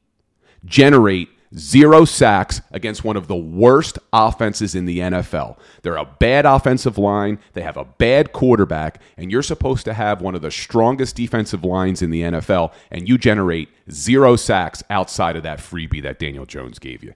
generate 0.66 1.30
zero 1.56 2.06
sacks 2.06 2.62
against 2.72 3.04
one 3.04 3.18
of 3.18 3.28
the 3.28 3.36
worst 3.36 3.98
offenses 4.12 4.76
in 4.76 4.86
the 4.86 5.00
NFL. 5.00 5.58
They're 5.82 5.96
a 5.96 6.06
bad 6.20 6.46
offensive 6.46 6.98
line, 6.98 7.40
they 7.54 7.62
have 7.62 7.78
a 7.78 7.86
bad 7.86 8.34
quarterback, 8.34 9.02
and 9.18 9.32
you're 9.32 9.44
supposed 9.44 9.86
to 9.86 9.94
have 9.94 10.22
one 10.22 10.36
of 10.36 10.42
the 10.42 10.52
strongest 10.52 11.16
defensive 11.16 11.64
lines 11.64 12.02
in 12.02 12.10
the 12.10 12.22
NFL, 12.22 12.74
and 12.92 13.08
you 13.08 13.18
generate 13.18 13.70
zero 13.92 14.36
sacks 14.36 14.84
outside 14.90 15.36
of 15.36 15.44
that 15.44 15.60
freebie 15.60 16.04
that 16.04 16.20
Daniel 16.20 16.46
Jones 16.46 16.80
gave 16.80 17.04
you. 17.04 17.14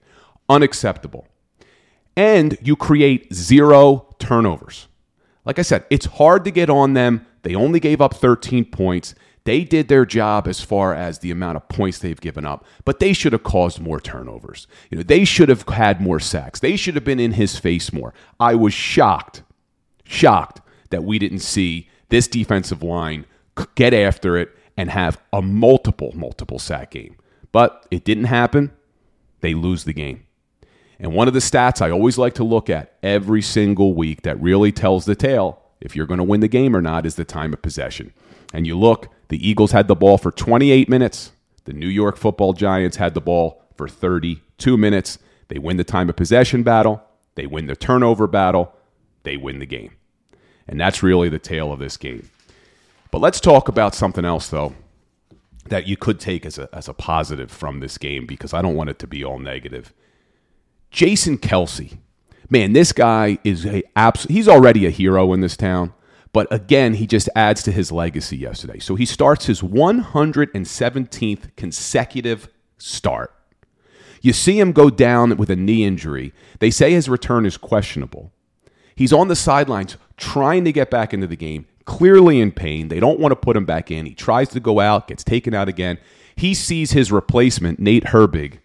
Unacceptable. 0.48 1.26
And 2.16 2.58
you 2.62 2.76
create 2.76 3.32
zero 3.32 4.14
turnovers. 4.18 4.88
Like 5.44 5.58
I 5.58 5.62
said, 5.62 5.84
it's 5.90 6.06
hard 6.06 6.44
to 6.44 6.50
get 6.50 6.70
on 6.70 6.94
them. 6.94 7.26
They 7.42 7.54
only 7.54 7.80
gave 7.80 8.00
up 8.00 8.14
13 8.14 8.66
points. 8.66 9.14
They 9.44 9.64
did 9.64 9.88
their 9.88 10.06
job 10.06 10.46
as 10.46 10.60
far 10.60 10.94
as 10.94 11.18
the 11.18 11.30
amount 11.30 11.56
of 11.56 11.68
points 11.68 11.98
they've 11.98 12.20
given 12.20 12.46
up, 12.46 12.64
but 12.84 13.00
they 13.00 13.12
should 13.12 13.32
have 13.32 13.42
caused 13.42 13.80
more 13.80 14.00
turnovers. 14.00 14.66
You 14.90 14.98
know, 14.98 15.02
they 15.02 15.24
should 15.24 15.48
have 15.48 15.68
had 15.68 16.00
more 16.00 16.20
sacks. 16.20 16.60
They 16.60 16.76
should 16.76 16.94
have 16.94 17.04
been 17.04 17.18
in 17.20 17.32
his 17.32 17.58
face 17.58 17.92
more. 17.92 18.14
I 18.38 18.54
was 18.54 18.72
shocked, 18.72 19.42
shocked 20.04 20.60
that 20.90 21.02
we 21.04 21.18
didn't 21.18 21.40
see 21.40 21.88
this 22.08 22.28
defensive 22.28 22.82
line 22.82 23.26
get 23.74 23.92
after 23.92 24.36
it 24.36 24.56
and 24.76 24.90
have 24.90 25.20
a 25.32 25.42
multiple, 25.42 26.12
multiple 26.14 26.58
sack 26.58 26.92
game. 26.92 27.16
But 27.50 27.86
it 27.90 28.04
didn't 28.04 28.24
happen. 28.24 28.70
They 29.40 29.54
lose 29.54 29.84
the 29.84 29.92
game. 29.92 30.24
And 30.98 31.14
one 31.14 31.26
of 31.26 31.34
the 31.34 31.40
stats 31.40 31.82
I 31.82 31.90
always 31.90 32.16
like 32.16 32.34
to 32.34 32.44
look 32.44 32.70
at 32.70 32.96
every 33.02 33.42
single 33.42 33.94
week 33.94 34.22
that 34.22 34.40
really 34.40 34.70
tells 34.70 35.04
the 35.04 35.16
tale 35.16 35.60
if 35.80 35.96
you're 35.96 36.06
going 36.06 36.18
to 36.18 36.24
win 36.24 36.40
the 36.40 36.48
game 36.48 36.76
or 36.76 36.80
not 36.80 37.04
is 37.04 37.16
the 37.16 37.24
time 37.24 37.52
of 37.52 37.60
possession. 37.60 38.12
And 38.54 38.66
you 38.66 38.78
look, 38.78 39.08
the 39.32 39.48
Eagles 39.48 39.72
had 39.72 39.88
the 39.88 39.94
ball 39.94 40.18
for 40.18 40.30
28 40.30 40.90
minutes. 40.90 41.32
The 41.64 41.72
New 41.72 41.88
York 41.88 42.18
football 42.18 42.52
Giants 42.52 42.98
had 42.98 43.14
the 43.14 43.20
ball 43.22 43.64
for 43.78 43.88
32 43.88 44.76
minutes. 44.76 45.18
They 45.48 45.58
win 45.58 45.78
the 45.78 45.84
time 45.84 46.10
of 46.10 46.16
possession 46.16 46.62
battle. 46.62 47.02
They 47.34 47.46
win 47.46 47.64
the 47.64 47.74
turnover 47.74 48.26
battle. 48.26 48.74
They 49.22 49.38
win 49.38 49.58
the 49.58 49.64
game. 49.64 49.92
And 50.68 50.78
that's 50.78 51.02
really 51.02 51.30
the 51.30 51.38
tale 51.38 51.72
of 51.72 51.78
this 51.78 51.96
game. 51.96 52.28
But 53.10 53.22
let's 53.22 53.40
talk 53.40 53.68
about 53.68 53.94
something 53.94 54.26
else, 54.26 54.48
though, 54.48 54.74
that 55.66 55.86
you 55.86 55.96
could 55.96 56.20
take 56.20 56.44
as 56.44 56.58
a, 56.58 56.68
as 56.70 56.86
a 56.86 56.92
positive 56.92 57.50
from 57.50 57.80
this 57.80 57.96
game 57.96 58.26
because 58.26 58.52
I 58.52 58.60
don't 58.60 58.74
want 58.74 58.90
it 58.90 58.98
to 58.98 59.06
be 59.06 59.24
all 59.24 59.38
negative. 59.38 59.94
Jason 60.90 61.38
Kelce. 61.38 61.96
Man, 62.50 62.74
this 62.74 62.92
guy 62.92 63.38
is 63.44 63.64
a 63.64 63.82
abs- 63.96 64.24
he's 64.24 64.46
already 64.46 64.84
a 64.84 64.90
hero 64.90 65.32
in 65.32 65.40
this 65.40 65.56
town. 65.56 65.94
But 66.32 66.50
again, 66.50 66.94
he 66.94 67.06
just 67.06 67.28
adds 67.36 67.62
to 67.64 67.72
his 67.72 67.92
legacy 67.92 68.36
yesterday. 68.38 68.78
So 68.78 68.94
he 68.94 69.04
starts 69.04 69.46
his 69.46 69.60
117th 69.60 71.56
consecutive 71.56 72.48
start. 72.78 73.34
You 74.22 74.32
see 74.32 74.58
him 74.58 74.72
go 74.72 74.88
down 74.88 75.36
with 75.36 75.50
a 75.50 75.56
knee 75.56 75.84
injury. 75.84 76.32
They 76.60 76.70
say 76.70 76.92
his 76.92 77.08
return 77.08 77.44
is 77.44 77.56
questionable. 77.56 78.32
He's 78.94 79.12
on 79.12 79.28
the 79.28 79.36
sidelines 79.36 79.96
trying 80.16 80.64
to 80.64 80.72
get 80.72 80.90
back 80.90 81.12
into 81.12 81.26
the 81.26 81.36
game, 81.36 81.66
clearly 81.84 82.40
in 82.40 82.52
pain. 82.52 82.88
They 82.88 83.00
don't 83.00 83.18
want 83.18 83.32
to 83.32 83.36
put 83.36 83.56
him 83.56 83.64
back 83.64 83.90
in. 83.90 84.06
He 84.06 84.14
tries 84.14 84.48
to 84.50 84.60
go 84.60 84.80
out, 84.80 85.08
gets 85.08 85.24
taken 85.24 85.54
out 85.54 85.68
again. 85.68 85.98
He 86.36 86.54
sees 86.54 86.92
his 86.92 87.12
replacement, 87.12 87.78
Nate 87.78 88.04
Herbig, 88.04 88.58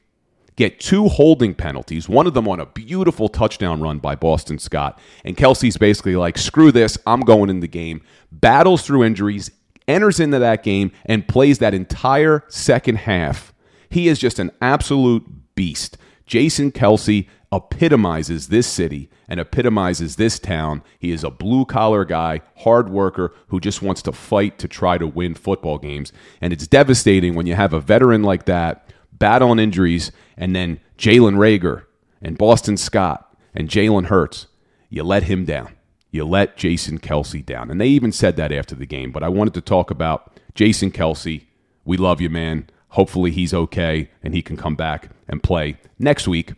get 0.57 0.79
two 0.79 1.07
holding 1.07 1.53
penalties, 1.53 2.09
one 2.09 2.27
of 2.27 2.33
them 2.33 2.47
on 2.47 2.59
a 2.59 2.65
beautiful 2.65 3.29
touchdown 3.29 3.79
run 3.79 3.99
by 3.99 4.15
Boston 4.15 4.59
Scott. 4.59 4.99
And 5.23 5.37
Kelce's 5.37 5.77
basically 5.77 6.17
like, 6.17 6.37
screw 6.37 6.71
this, 6.71 6.97
I'm 7.07 7.21
going 7.21 7.49
in 7.49 7.61
the 7.61 7.67
game. 7.67 8.01
Battles 8.31 8.81
through 8.81 9.05
injuries, 9.05 9.49
enters 9.87 10.19
into 10.19 10.39
that 10.39 10.63
game, 10.63 10.91
and 11.05 11.27
plays 11.27 11.59
that 11.59 11.73
entire 11.73 12.43
second 12.49 12.97
half. 12.97 13.53
He 13.89 14.09
is 14.09 14.19
just 14.19 14.39
an 14.39 14.51
absolute 14.59 15.23
beast. 15.55 15.97
Jason 16.25 16.71
Kelce 16.71 17.27
epitomizes 17.53 18.49
this 18.49 18.67
city 18.67 19.09
and 19.29 19.39
epitomizes 19.39 20.17
this 20.17 20.39
town. 20.39 20.81
He 20.99 21.11
is 21.11 21.23
a 21.23 21.29
blue 21.29 21.63
collar 21.65 22.03
guy, 22.03 22.41
hard 22.57 22.89
worker 22.89 23.33
who 23.47 23.61
just 23.61 23.81
wants 23.81 24.01
to 24.01 24.11
fight 24.11 24.57
to 24.59 24.67
try 24.67 24.97
to 24.97 25.07
win 25.07 25.35
football 25.35 25.77
games. 25.77 26.11
And 26.41 26.51
it's 26.51 26.67
devastating 26.67 27.35
when 27.35 27.45
you 27.45 27.55
have 27.55 27.71
a 27.71 27.79
veteran 27.79 28.23
like 28.23 28.45
that 28.45 28.87
battling 29.19 29.59
injuries 29.59 30.11
and 30.35 30.55
then 30.55 30.79
Jalen 30.97 31.35
Reagor 31.35 31.83
and 32.21 32.37
Boston 32.37 32.77
Scott 32.77 33.35
and 33.53 33.69
Jalen 33.69 34.05
Hurts, 34.05 34.47
you 34.89 35.03
let 35.03 35.23
him 35.23 35.45
down. 35.45 35.73
You 36.11 36.25
let 36.25 36.57
Jason 36.57 36.99
Kelce 36.99 37.45
down. 37.45 37.69
And 37.69 37.79
they 37.81 37.87
even 37.87 38.11
said 38.11 38.37
that 38.37 38.51
after 38.51 38.75
the 38.75 38.85
game. 38.85 39.11
But 39.11 39.23
I 39.23 39.29
wanted 39.29 39.53
to 39.55 39.61
talk 39.61 39.91
about 39.91 40.39
Jason 40.55 40.91
Kelce. 40.91 41.45
We 41.85 41.97
love 41.97 42.21
you, 42.21 42.29
man. 42.29 42.69
Hopefully 42.89 43.31
he's 43.31 43.53
okay 43.53 44.09
and 44.23 44.33
he 44.33 44.41
can 44.41 44.57
come 44.57 44.75
back 44.75 45.09
and 45.27 45.43
play 45.43 45.77
next 45.99 46.27
week. 46.27 46.53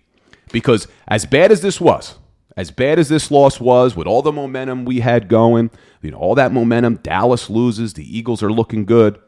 Because 0.52 0.88
as 1.08 1.26
bad 1.26 1.52
as 1.52 1.62
this 1.62 1.82
was, 1.82 2.18
as 2.56 2.72
bad 2.72 3.00
as 3.00 3.10
this 3.10 3.32
loss 3.32 3.60
was, 3.60 3.96
with 3.96 4.08
all 4.08 4.22
the 4.22 4.32
momentum 4.32 4.86
we 4.86 5.00
had 5.00 5.28
going, 5.28 5.72
you 6.02 6.12
know, 6.12 6.18
all 6.18 6.36
that 6.36 6.52
momentum, 6.52 6.96
Dallas 6.98 7.50
loses, 7.50 7.94
the 7.94 8.18
Eagles 8.18 8.44
are 8.44 8.52
looking 8.52 8.86
good. 8.86 9.20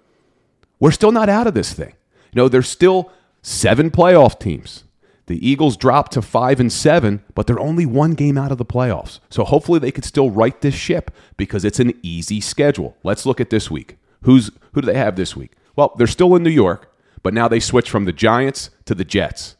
We're 0.79 0.91
still 0.91 1.11
not 1.11 1.29
out 1.29 1.47
of 1.47 1.53
this 1.53 1.73
thing. 1.73 1.93
You 2.33 2.41
know, 2.41 2.49
there's 2.49 2.69
still 2.69 3.11
seven 3.41 3.91
playoff 3.91 4.39
teams. 4.39 4.83
The 5.27 5.47
Eagles 5.47 5.77
dropped 5.77 6.11
to 6.13 6.21
five 6.21 6.59
and 6.59 6.71
seven, 6.71 7.23
but 7.35 7.47
they're 7.47 7.59
only 7.59 7.85
one 7.85 8.15
game 8.15 8.37
out 8.37 8.51
of 8.51 8.57
the 8.57 8.65
playoffs. 8.65 9.19
So 9.29 9.43
hopefully 9.43 9.79
they 9.79 9.91
could 9.91 10.03
still 10.03 10.29
right 10.29 10.59
this 10.59 10.75
ship 10.75 11.11
because 11.37 11.63
it's 11.63 11.79
an 11.79 11.93
easy 12.01 12.41
schedule. 12.41 12.97
Let's 13.03 13.25
look 13.25 13.39
at 13.39 13.49
this 13.49 13.71
week. 13.71 13.97
Who's 14.23 14.51
who 14.73 14.81
do 14.81 14.87
they 14.87 14.97
have 14.97 15.15
this 15.15 15.35
week? 15.35 15.53
Well, 15.75 15.93
they're 15.97 16.07
still 16.07 16.35
in 16.35 16.43
New 16.43 16.49
York, 16.49 16.93
but 17.23 17.33
now 17.33 17.47
they 17.47 17.59
switch 17.59 17.89
from 17.89 18.05
the 18.05 18.11
Giants 18.11 18.71
to 18.85 18.95
the 18.95 19.05
Jets. 19.05 19.55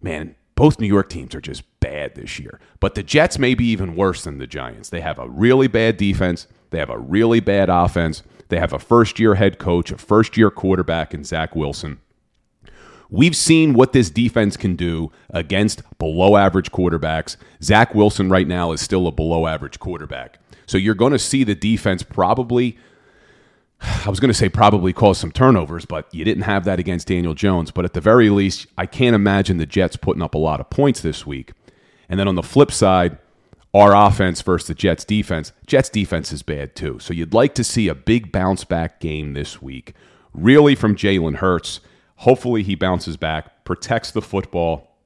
Man, 0.00 0.36
both 0.54 0.80
New 0.80 0.86
York 0.86 1.08
teams 1.08 1.34
are 1.34 1.40
just 1.40 1.62
bad 1.80 2.14
this 2.14 2.38
year. 2.38 2.58
But 2.80 2.94
the 2.94 3.02
Jets 3.02 3.38
may 3.38 3.54
be 3.54 3.66
even 3.66 3.94
worse 3.94 4.24
than 4.24 4.38
the 4.38 4.46
Giants. 4.46 4.88
They 4.88 5.00
have 5.00 5.18
a 5.18 5.28
really 5.28 5.68
bad 5.68 5.96
defense. 5.96 6.46
They 6.70 6.78
have 6.78 6.90
a 6.90 6.98
really 6.98 7.40
bad 7.40 7.68
offense. 7.68 8.22
They 8.48 8.58
have 8.58 8.72
a 8.72 8.78
first 8.78 9.18
year 9.18 9.34
head 9.34 9.58
coach, 9.58 9.90
a 9.90 9.98
first 9.98 10.36
year 10.36 10.50
quarterback 10.50 11.12
in 11.12 11.24
Zach 11.24 11.54
Wilson. 11.54 12.00
We've 13.10 13.36
seen 13.36 13.74
what 13.74 13.92
this 13.92 14.10
defense 14.10 14.56
can 14.56 14.76
do 14.76 15.10
against 15.30 15.82
below 15.98 16.36
average 16.36 16.70
quarterbacks. 16.72 17.36
Zach 17.62 17.94
Wilson 17.94 18.28
right 18.28 18.46
now 18.46 18.72
is 18.72 18.80
still 18.80 19.06
a 19.06 19.12
below 19.12 19.46
average 19.46 19.78
quarterback. 19.78 20.38
So 20.66 20.76
you're 20.76 20.94
going 20.94 21.12
to 21.12 21.18
see 21.18 21.44
the 21.44 21.54
defense 21.54 22.02
probably 22.02 22.76
I 23.80 24.10
was 24.10 24.18
going 24.18 24.30
to 24.30 24.34
say 24.34 24.48
probably 24.48 24.92
cause 24.92 25.18
some 25.18 25.30
turnovers, 25.30 25.84
but 25.84 26.12
you 26.12 26.24
didn't 26.24 26.42
have 26.42 26.64
that 26.64 26.80
against 26.80 27.06
Daniel 27.08 27.34
Jones. 27.34 27.70
But 27.70 27.84
at 27.84 27.92
the 27.92 28.00
very 28.00 28.28
least, 28.28 28.66
I 28.76 28.86
can't 28.86 29.14
imagine 29.14 29.58
the 29.58 29.66
Jets 29.66 29.96
putting 29.96 30.22
up 30.22 30.34
a 30.34 30.38
lot 30.38 30.60
of 30.60 30.68
points 30.70 31.00
this 31.00 31.26
week. 31.26 31.52
And 32.08 32.18
then 32.18 32.26
on 32.26 32.34
the 32.34 32.42
flip 32.42 32.72
side, 32.72 33.18
our 33.72 33.94
offense 33.94 34.42
versus 34.42 34.66
the 34.66 34.74
Jets 34.74 35.04
defense. 35.04 35.52
Jets 35.66 35.90
defense 35.90 36.32
is 36.32 36.42
bad 36.42 36.74
too. 36.74 36.98
So 36.98 37.12
you'd 37.14 37.34
like 37.34 37.54
to 37.54 37.64
see 37.64 37.86
a 37.88 37.94
big 37.94 38.32
bounce 38.32 38.64
back 38.64 38.98
game 38.98 39.34
this 39.34 39.62
week, 39.62 39.94
really 40.32 40.74
from 40.74 40.96
Jalen 40.96 41.36
Hurts. 41.36 41.80
Hopefully 42.18 42.64
he 42.64 42.74
bounces 42.74 43.16
back, 43.16 43.64
protects 43.64 44.10
the 44.10 44.20
football, 44.20 44.96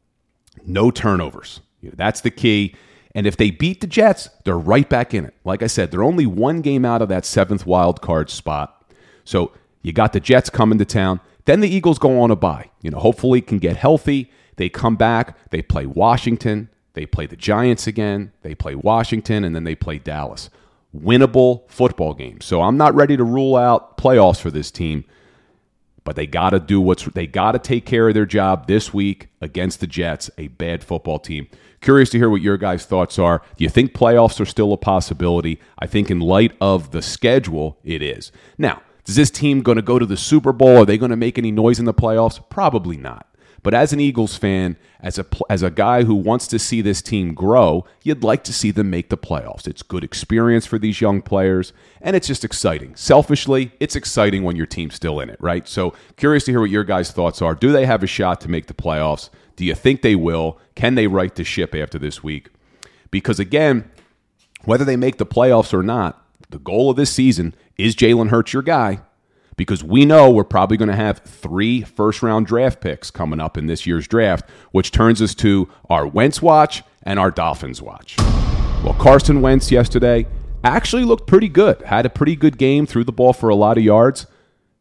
no 0.65 0.91
turnovers. 0.91 1.61
That's 1.83 2.23
the 2.23 2.31
key. 2.31 2.75
And 3.15 3.27
if 3.27 3.37
they 3.37 3.51
beat 3.51 3.83
the 3.83 3.87
Jets, 3.87 4.31
they're 4.45 4.57
right 4.57 4.89
back 4.89 5.13
in 5.13 5.27
it. 5.27 5.35
Like 5.45 5.63
I 5.63 5.67
said, 5.67 5.91
they're 5.91 6.03
only 6.03 6.25
one 6.25 6.63
game 6.63 6.87
out 6.87 7.03
of 7.03 7.11
that 7.11 7.27
seventh 7.27 7.67
wild 7.67 8.01
card 8.01 8.31
spot. 8.31 8.91
So 9.25 9.53
you 9.83 9.93
got 9.93 10.15
the 10.15 10.21
Jets 10.21 10.49
coming 10.49 10.79
to 10.79 10.87
town. 10.87 11.21
Then 11.45 11.61
the 11.61 11.69
Eagles 11.69 11.99
go 11.99 12.19
on 12.19 12.31
a 12.31 12.37
bye. 12.37 12.71
You 12.81 12.91
know, 12.91 12.99
hopefully 12.99 13.43
can 13.43 13.59
get 13.59 13.77
healthy. 13.77 14.31
They 14.57 14.71
come 14.71 14.97
back. 14.97 15.37
They 15.51 15.61
play 15.61 15.85
Washington. 15.85 16.71
They 16.95 17.05
play 17.05 17.27
the 17.27 17.37
Giants 17.37 17.87
again. 17.87 18.33
They 18.41 18.55
play 18.55 18.75
Washington, 18.75 19.45
and 19.45 19.55
then 19.55 19.65
they 19.65 19.75
play 19.75 19.99
Dallas. 19.99 20.49
Winnable 20.97 21.69
football 21.69 22.15
game. 22.15 22.41
So 22.41 22.63
I'm 22.63 22.79
not 22.79 22.95
ready 22.95 23.19
to 23.19 23.25
rule 23.25 23.57
out 23.57 23.99
playoffs 23.99 24.41
for 24.41 24.51
this 24.51 24.71
team 24.71 25.05
but 26.05 26.17
they 26.17 26.27
got 26.27 26.51
to 26.51 26.61
do 26.61 26.81
what's 26.81 27.05
they 27.05 27.27
got 27.27 27.53
to 27.53 27.59
take 27.59 27.87
care 27.87 28.09
of 28.09 28.15
their 28.15 28.27
job 28.27 28.67
this 28.67 28.93
week 28.93 29.29
against 29.41 29.81
the 29.81 29.87
Jets, 29.87 30.31
a 30.39 30.49
bad 30.49 30.83
football 30.83 31.19
team. 31.19 31.49
Curious 31.81 32.11
to 32.11 32.19
hear 32.19 32.31
what 32.31 32.43
your 32.43 32.57
guys' 32.57 32.87
thoughts 32.87 33.19
are. 33.19 33.43
Do 33.57 33.65
you 33.65 33.71
think 33.71 33.93
playoffs 33.93 34.41
are 34.41 34.47
still 34.47 34.73
a 34.73 34.77
possibility? 34.77 35.61
I 35.79 35.87
think 35.87 36.11
in 36.11 36.21
light 36.21 36.53
of 36.61 36.93
the 36.93 37.03
schedule, 37.03 37.79
it 37.83 38.03
is. 38.03 38.31
Now, 38.57 38.83
is 39.07 39.17
this 39.17 39.31
team 39.31 39.63
going 39.63 39.77
to 39.77 39.83
go 39.83 39.99
to 39.99 40.07
the 40.07 40.17
Super 40.17 40.53
Bowl? 40.53 40.79
Are 40.79 40.85
they 40.85 40.99
going 40.99 41.11
to 41.11 41.17
make 41.17 41.39
any 41.39 41.51
noise 41.51 41.81
in 41.81 41.85
the 41.85 41.95
playoffs? 41.95 42.43
Probably 42.49 42.97
not. 42.97 43.27
But 43.63 43.75
as 43.75 43.93
an 43.93 44.01
Eagles 44.01 44.37
fan, 44.37 44.77
as 45.01 45.19
a 45.19 45.27
as 45.49 45.63
a 45.63 45.71
guy 45.71 46.03
who 46.03 46.15
wants 46.15 46.49
to 46.49 46.59
see 46.59 46.81
this 46.81 47.01
team 47.01 47.33
grow, 47.33 47.85
you'd 48.03 48.25
like 48.25 48.43
to 48.45 48.53
see 48.53 48.73
them 48.73 48.91
make 48.91 49.09
the 49.09 49.17
playoffs. 49.17 49.69
It's 49.69 49.83
good 49.83 50.03
experience 50.03 50.67
for 50.67 50.79
these 50.79 51.01
young 51.01 51.23
players, 51.23 51.73
and 52.01 52.17
it's 52.17 52.27
just 52.27 52.45
exciting. 52.45 52.97
Selfishly, 52.97 53.71
it's 53.79 53.95
exciting 53.95 54.43
when 54.43 54.57
your 54.57 54.67
team's 54.67 54.97
still 54.97 55.21
in 55.21 55.31
it, 55.31 55.41
right? 55.41 55.69
So, 55.69 55.95
curious 56.17 56.45
to 56.45 56.53
hear 56.53 56.61
what 56.61 56.71
your 56.71 56.85
guys' 56.85 57.13
thoughts 57.13 57.41
are. 57.41 57.55
Do 57.55 57.71
they 57.71 57.87
have 57.87 58.03
a 58.03 58.09
shot 58.09 58.41
to 58.43 58.51
make 58.51 58.67
the 58.67 58.75
playoffs? 58.75 59.31
Do 59.55 59.65
you 59.65 59.75
think 59.75 60.03
they 60.03 60.17
will? 60.17 60.59
Can 60.75 60.97
they 60.97 61.07
right 61.07 61.35
the 61.35 61.45
ship 61.45 61.75
after 61.75 61.99
this 61.99 62.23
week? 62.23 62.49
Because 63.13 63.39
again, 63.39 63.91
whether 64.65 64.85
they 64.85 64.97
make 64.97 65.19
the 65.19 65.27
playoffs 65.27 65.73
or 65.73 65.83
not, 65.85 66.25
the 66.51 66.59
goal 66.59 66.91
of 66.91 66.97
this 66.97 67.13
season 67.13 67.55
is 67.77 67.95
Jalen 67.95 68.31
Hurts 68.31 68.53
your 68.53 68.63
guy 68.63 69.01
because 69.57 69.85
we 69.85 70.05
know 70.05 70.31
we're 70.31 70.45
probably 70.45 70.77
going 70.77 70.89
to 70.89 70.97
have 70.97 71.19
three 71.21 71.83
first 71.83 72.23
round 72.23 72.47
draft 72.47 72.81
picks 72.81 73.11
coming 73.11 73.41
up 73.41 73.57
in 73.59 73.67
this 73.67 73.87
year's 73.87 74.09
draft, 74.09 74.49
which 74.71 74.91
turns 74.91 75.21
us 75.21 75.35
to 75.37 75.69
our 75.89 76.07
Wentz 76.07 76.41
watch 76.41 76.83
and 77.03 77.19
our 77.19 77.31
Dolphins 77.31 77.83
watch. 77.83 78.17
Well, 78.19 78.97
Carson 78.99 79.41
Wentz 79.41 79.71
yesterday 79.71 80.27
actually 80.65 81.05
looked 81.05 81.27
pretty 81.27 81.49
good, 81.49 81.83
had 81.83 82.07
a 82.07 82.11
pretty 82.11 82.37
good 82.37 82.59
game, 82.59 82.87
threw 82.87 83.05
the 83.05 83.13
ball 83.13 83.33
for 83.33 83.49
a 83.49 83.55
lot 83.55 83.79
of 83.79 83.85
yards. 83.85 84.27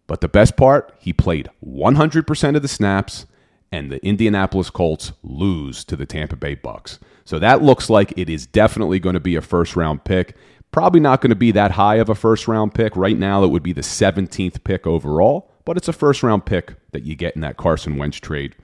But 0.08 0.22
the 0.22 0.28
best 0.28 0.58
part, 0.58 0.94
he 1.00 1.14
played 1.14 1.50
100% 1.66 2.56
of 2.56 2.62
the 2.62 2.68
snaps, 2.68 3.26
and 3.72 3.92
the 3.92 4.06
Indianapolis 4.06 4.70
Colts 4.70 5.14
lose 5.24 5.86
to 5.86 5.96
the 5.96 6.06
Tampa 6.06 6.36
Bay 6.36 6.56
Bucks. 6.56 7.00
So 7.24 7.40
that 7.40 7.62
looks 7.62 7.90
like 7.90 8.14
it 8.18 8.30
is 8.30 8.46
definitely 8.46 9.00
going 9.00 9.14
to 9.14 9.22
be 9.22 9.36
a 9.36 9.42
first 9.42 9.76
round 9.76 10.04
pick. 10.04 10.36
Probably 10.72 11.02
not 11.02 11.20
going 11.20 11.32
to 11.32 11.36
be 11.36 11.52
that 11.52 11.72
high 11.72 11.96
of 11.96 12.10
a 12.10 12.16
first 12.16 12.48
round 12.48 12.74
pick. 12.74 12.96
Right 12.96 13.18
now, 13.18 13.44
it 13.44 13.50
would 13.50 13.64
be 13.64 13.74
the 13.74 13.82
17th 13.82 14.64
pick 14.64 14.88
overall, 14.88 15.52
but 15.66 15.78
it's 15.78 15.90
a 15.90 15.94
first 15.94 16.24
round 16.24 16.46
pick 16.46 16.76
that 16.92 17.04
you 17.04 17.16
get 17.16 17.36
in 17.36 17.42
that 17.42 17.58
Carson 17.58 17.98
Wentz 17.98 18.18
trade. 18.18 18.56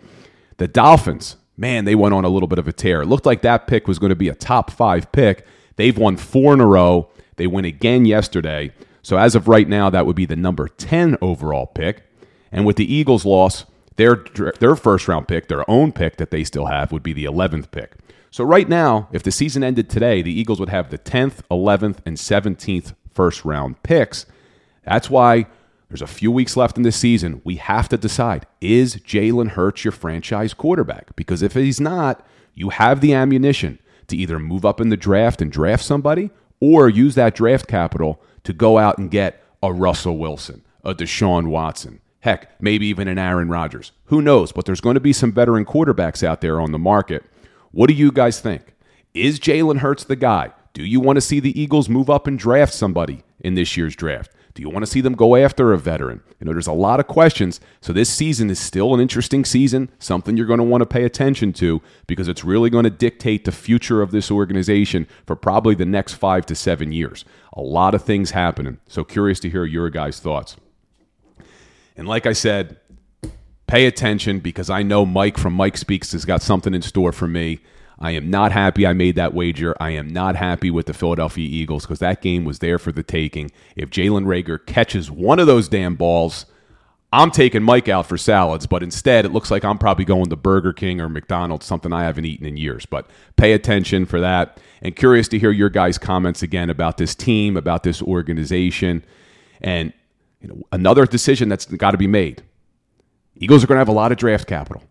The 0.57 0.67
Dolphins, 0.67 1.35
man, 1.57 1.85
they 1.85 1.95
went 1.95 2.13
on 2.13 2.23
a 2.23 2.29
little 2.29 2.47
bit 2.47 2.59
of 2.59 2.67
a 2.67 2.73
tear. 2.73 3.01
It 3.01 3.07
looked 3.07 3.25
like 3.25 3.41
that 3.41 3.67
pick 3.67 3.87
was 3.87 3.99
going 3.99 4.09
to 4.09 4.15
be 4.15 4.29
a 4.29 4.35
top 4.35 4.71
five 4.71 5.11
pick. 5.11 5.45
They've 5.75 5.97
won 5.97 6.17
four 6.17 6.53
in 6.53 6.61
a 6.61 6.65
row. 6.65 7.09
They 7.35 7.45
win 7.47 7.65
again 7.65 8.05
yesterday. 8.05 8.71
So 9.01 9.17
as 9.17 9.35
of 9.35 9.47
right 9.47 9.67
now, 9.67 9.89
that 9.89 10.05
would 10.05 10.15
be 10.15 10.25
the 10.25 10.35
number 10.35 10.67
10 10.67 11.17
overall 11.21 11.67
pick. 11.67 12.03
And 12.51 12.65
with 12.65 12.77
the 12.77 12.91
Eagles' 12.91 13.25
loss, 13.25 13.65
their, 13.97 14.23
their 14.59 14.75
first 14.75 15.07
round 15.07 15.27
pick, 15.27 15.47
their 15.47 15.69
own 15.69 15.91
pick 15.91 16.17
that 16.17 16.31
they 16.31 16.43
still 16.43 16.65
have, 16.67 16.91
would 16.91 17.03
be 17.03 17.13
the 17.13 17.25
11th 17.25 17.71
pick. 17.71 17.93
So, 18.31 18.43
right 18.43 18.67
now, 18.67 19.07
if 19.11 19.23
the 19.23 19.31
season 19.31 19.63
ended 19.63 19.89
today, 19.89 20.21
the 20.21 20.37
Eagles 20.37 20.59
would 20.59 20.69
have 20.69 20.89
the 20.89 20.97
10th, 20.97 21.41
11th, 21.49 21.99
and 22.05 22.17
17th 22.17 22.93
first 23.13 23.45
round 23.45 23.81
picks. 23.83 24.25
That's 24.83 25.09
why 25.09 25.47
there's 25.89 26.01
a 26.01 26.07
few 26.07 26.31
weeks 26.31 26.57
left 26.57 26.77
in 26.77 26.83
this 26.83 26.97
season. 26.97 27.41
We 27.43 27.55
have 27.55 27.89
to 27.89 27.97
decide 27.97 28.45
is 28.61 28.97
Jalen 28.97 29.49
Hurts 29.51 29.83
your 29.83 29.91
franchise 29.91 30.53
quarterback? 30.53 31.15
Because 31.15 31.41
if 31.41 31.53
he's 31.53 31.79
not, 31.79 32.25
you 32.53 32.69
have 32.69 33.01
the 33.01 33.13
ammunition 33.13 33.79
to 34.07 34.17
either 34.17 34.39
move 34.39 34.65
up 34.65 34.81
in 34.81 34.89
the 34.89 34.97
draft 34.97 35.41
and 35.41 35.51
draft 35.51 35.83
somebody 35.83 36.29
or 36.59 36.89
use 36.89 37.15
that 37.15 37.35
draft 37.35 37.67
capital 37.67 38.21
to 38.43 38.53
go 38.53 38.77
out 38.77 38.97
and 38.97 39.11
get 39.11 39.43
a 39.63 39.71
Russell 39.71 40.17
Wilson, 40.17 40.63
a 40.83 40.93
Deshaun 40.93 41.47
Watson, 41.47 42.01
heck, 42.21 42.61
maybe 42.61 42.87
even 42.87 43.07
an 43.07 43.17
Aaron 43.17 43.49
Rodgers. 43.49 43.91
Who 44.05 44.21
knows? 44.21 44.51
But 44.51 44.65
there's 44.65 44.81
going 44.81 44.95
to 44.95 44.99
be 44.99 45.13
some 45.13 45.31
veteran 45.31 45.65
quarterbacks 45.65 46.23
out 46.23 46.41
there 46.41 46.59
on 46.59 46.71
the 46.71 46.79
market 46.79 47.23
what 47.71 47.87
do 47.87 47.93
you 47.93 48.11
guys 48.11 48.39
think? 48.39 48.75
Is 49.13 49.39
Jalen 49.39 49.79
Hurts 49.79 50.03
the 50.03 50.15
guy? 50.15 50.51
Do 50.73 50.83
you 50.83 50.99
want 50.99 51.17
to 51.17 51.21
see 51.21 51.39
the 51.39 51.59
Eagles 51.59 51.89
move 51.89 52.09
up 52.09 52.27
and 52.27 52.37
draft 52.37 52.73
somebody 52.73 53.23
in 53.39 53.55
this 53.55 53.75
year's 53.75 53.95
draft? 53.95 54.31
Do 54.53 54.63
you 54.63 54.69
want 54.69 54.83
to 54.83 54.91
see 54.91 55.01
them 55.01 55.13
go 55.13 55.35
after 55.35 55.71
a 55.71 55.77
veteran? 55.77 56.21
You 56.39 56.45
know, 56.45 56.51
there's 56.51 56.65
a 56.65 56.73
lot 56.73 56.99
of 56.99 57.05
questions. 57.05 57.59
So 57.79 57.93
this 57.93 58.09
season 58.09 58.49
is 58.49 58.59
still 58.59 58.95
an 58.95 58.99
interesting 58.99 59.45
season, 59.45 59.91
something 59.99 60.35
you're 60.35 60.47
going 60.47 60.57
to 60.57 60.63
want 60.63 60.81
to 60.81 60.87
pay 60.87 61.03
attention 61.03 61.53
to 61.53 61.79
because 62.07 62.27
it's 62.27 62.43
really 62.43 62.71
going 62.71 62.83
to 62.83 62.89
dictate 62.89 63.45
the 63.45 63.51
future 63.51 64.01
of 64.01 64.09
this 64.09 64.31
organization 64.31 65.07
for 65.27 65.35
probably 65.35 65.75
the 65.75 65.85
next 65.85 66.13
five 66.13 66.43
to 66.47 66.55
seven 66.55 66.91
years. 66.91 67.23
A 67.53 67.61
lot 67.61 67.93
of 67.93 68.03
things 68.03 68.31
happening. 68.31 68.79
So 68.87 69.03
curious 69.03 69.39
to 69.41 69.49
hear 69.51 69.63
your 69.63 69.91
guys' 69.91 70.19
thoughts. 70.19 70.57
And 71.95 72.07
like 72.07 72.25
I 72.25 72.33
said, 72.33 72.77
pay 73.67 73.85
attention 73.85 74.39
because 74.39 74.69
I 74.69 74.81
know 74.81 75.05
Mike 75.05 75.37
from 75.37 75.53
Mike 75.53 75.77
Speaks 75.77 76.13
has 76.13 76.25
got 76.25 76.41
something 76.41 76.73
in 76.73 76.81
store 76.81 77.11
for 77.11 77.27
me. 77.27 77.59
I 77.99 78.11
am 78.11 78.29
not 78.29 78.51
happy 78.51 78.85
I 78.85 78.93
made 78.93 79.15
that 79.15 79.33
wager. 79.33 79.75
I 79.79 79.91
am 79.91 80.07
not 80.07 80.35
happy 80.35 80.69
with 80.69 80.85
the 80.85 80.93
Philadelphia 80.93 81.47
Eagles 81.47 81.83
because 81.83 81.99
that 81.99 82.21
game 82.21 82.45
was 82.45 82.59
there 82.59 82.77
for 82.77 82.91
the 82.91 83.03
taking. 83.03 83.51
If 83.75 83.89
Jalen 83.89 84.25
Reagor 84.25 84.63
catches 84.65 85.09
one 85.09 85.39
of 85.39 85.47
those 85.47 85.67
damn 85.67 85.95
balls, 85.95 86.45
I'm 87.11 87.31
taking 87.31 87.63
Mike 87.63 87.89
out 87.89 88.05
for 88.05 88.17
salads, 88.17 88.67
but 88.67 88.83
instead 88.83 89.25
it 89.25 89.31
looks 89.31 89.49
like 89.49 89.63
I'm 89.63 89.77
probably 89.77 90.05
going 90.05 90.25
to 90.25 90.35
Burger 90.35 90.73
King 90.73 91.01
or 91.01 91.09
McDonald's, 91.09 91.65
something 91.65 91.91
I 91.91 92.03
haven't 92.03 92.25
eaten 92.25 92.45
in 92.45 92.57
years. 92.57 92.85
But 92.85 93.09
pay 93.35 93.53
attention 93.53 94.05
for 94.05 94.19
that. 94.19 94.59
And 94.81 94.95
curious 94.95 95.27
to 95.29 95.39
hear 95.39 95.51
your 95.51 95.69
guys' 95.69 95.97
comments 95.97 96.43
again 96.43 96.69
about 96.69 96.97
this 96.97 97.15
team, 97.15 97.57
about 97.57 97.83
this 97.83 98.01
organization, 98.01 99.03
and 99.61 99.91
you 100.41 100.49
know, 100.49 100.61
another 100.71 101.05
decision 101.05 101.49
that's 101.49 101.65
got 101.65 101.91
to 101.91 101.97
be 101.97 102.07
made. 102.07 102.43
Eagles 103.39 103.63
are 103.63 103.67
going 103.67 103.77
to 103.77 103.81
have 103.81 103.87
a 103.87 103.91
lot 103.91 104.11
of 104.11 104.17
draft 104.17 104.47
capital. 104.47 104.83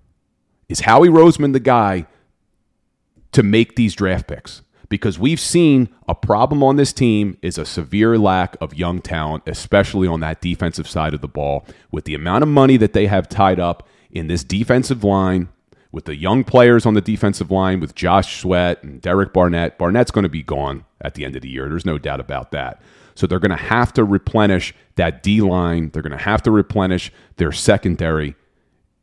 Is 0.68 0.80
Howie 0.80 1.09
Roseman 1.09 1.52
the 1.52 1.61
guy 1.61 2.06
to 3.32 3.42
make 3.42 3.76
these 3.76 3.94
draft 3.94 4.28
picks? 4.28 4.62
Because 4.88 5.18
we've 5.18 5.40
seen 5.40 5.88
a 6.09 6.14
problem 6.14 6.62
on 6.62 6.76
this 6.76 6.92
team 6.92 7.37
is 7.42 7.59
a 7.59 7.64
severe 7.64 8.16
lack 8.16 8.56
of 8.61 8.74
young 8.74 9.00
talent, 9.00 9.42
especially 9.46 10.06
on 10.06 10.20
that 10.20 10.40
defensive 10.40 10.88
side 10.88 11.12
of 11.12 11.20
the 11.20 11.28
ball. 11.28 11.66
With 11.90 12.04
the 12.04 12.14
amount 12.14 12.44
of 12.44 12.48
money 12.48 12.76
that 12.76 12.92
they 12.92 13.06
have 13.06 13.28
tied 13.28 13.59
up 13.59 13.88
in 14.11 14.28
this 14.28 14.44
defensive 14.44 15.02
line, 15.02 15.48
with 15.90 16.04
the 16.04 16.14
young 16.14 16.44
players 16.44 16.87
on 16.87 16.94
the 16.94 17.00
defensive 17.00 17.50
line, 17.50 17.80
with 17.80 17.94
Josh 17.94 18.40
Sweat 18.40 18.82
and 18.82 19.00
Derek 19.00 19.32
Barnett, 19.32 19.76
Barnett's 19.76 20.11
going 20.12 20.24
to 20.24 20.28
be 20.28 20.42
gone 20.42 20.85
at 21.00 21.14
the 21.14 21.24
end 21.24 21.35
of 21.35 21.42
the 21.42 21.48
year. 21.48 21.68
There's 21.68 21.87
no 21.87 21.98
doubt 21.98 22.20
about 22.20 22.52
that. 22.52 22.80
So 23.16 23.26
they're 23.26 23.40
going 23.40 23.50
to 23.50 23.57
have 23.57 23.92
to 23.94 24.05
replenish 24.05 24.74
that 24.94 25.22
D 25.22 25.40
line. 25.40 25.90
They're 25.90 26.02
going 26.02 26.16
to 26.16 26.24
have 26.24 26.42
to 26.42 26.50
replenish 26.50 27.12
their 27.37 27.50
secondary. 27.50 28.37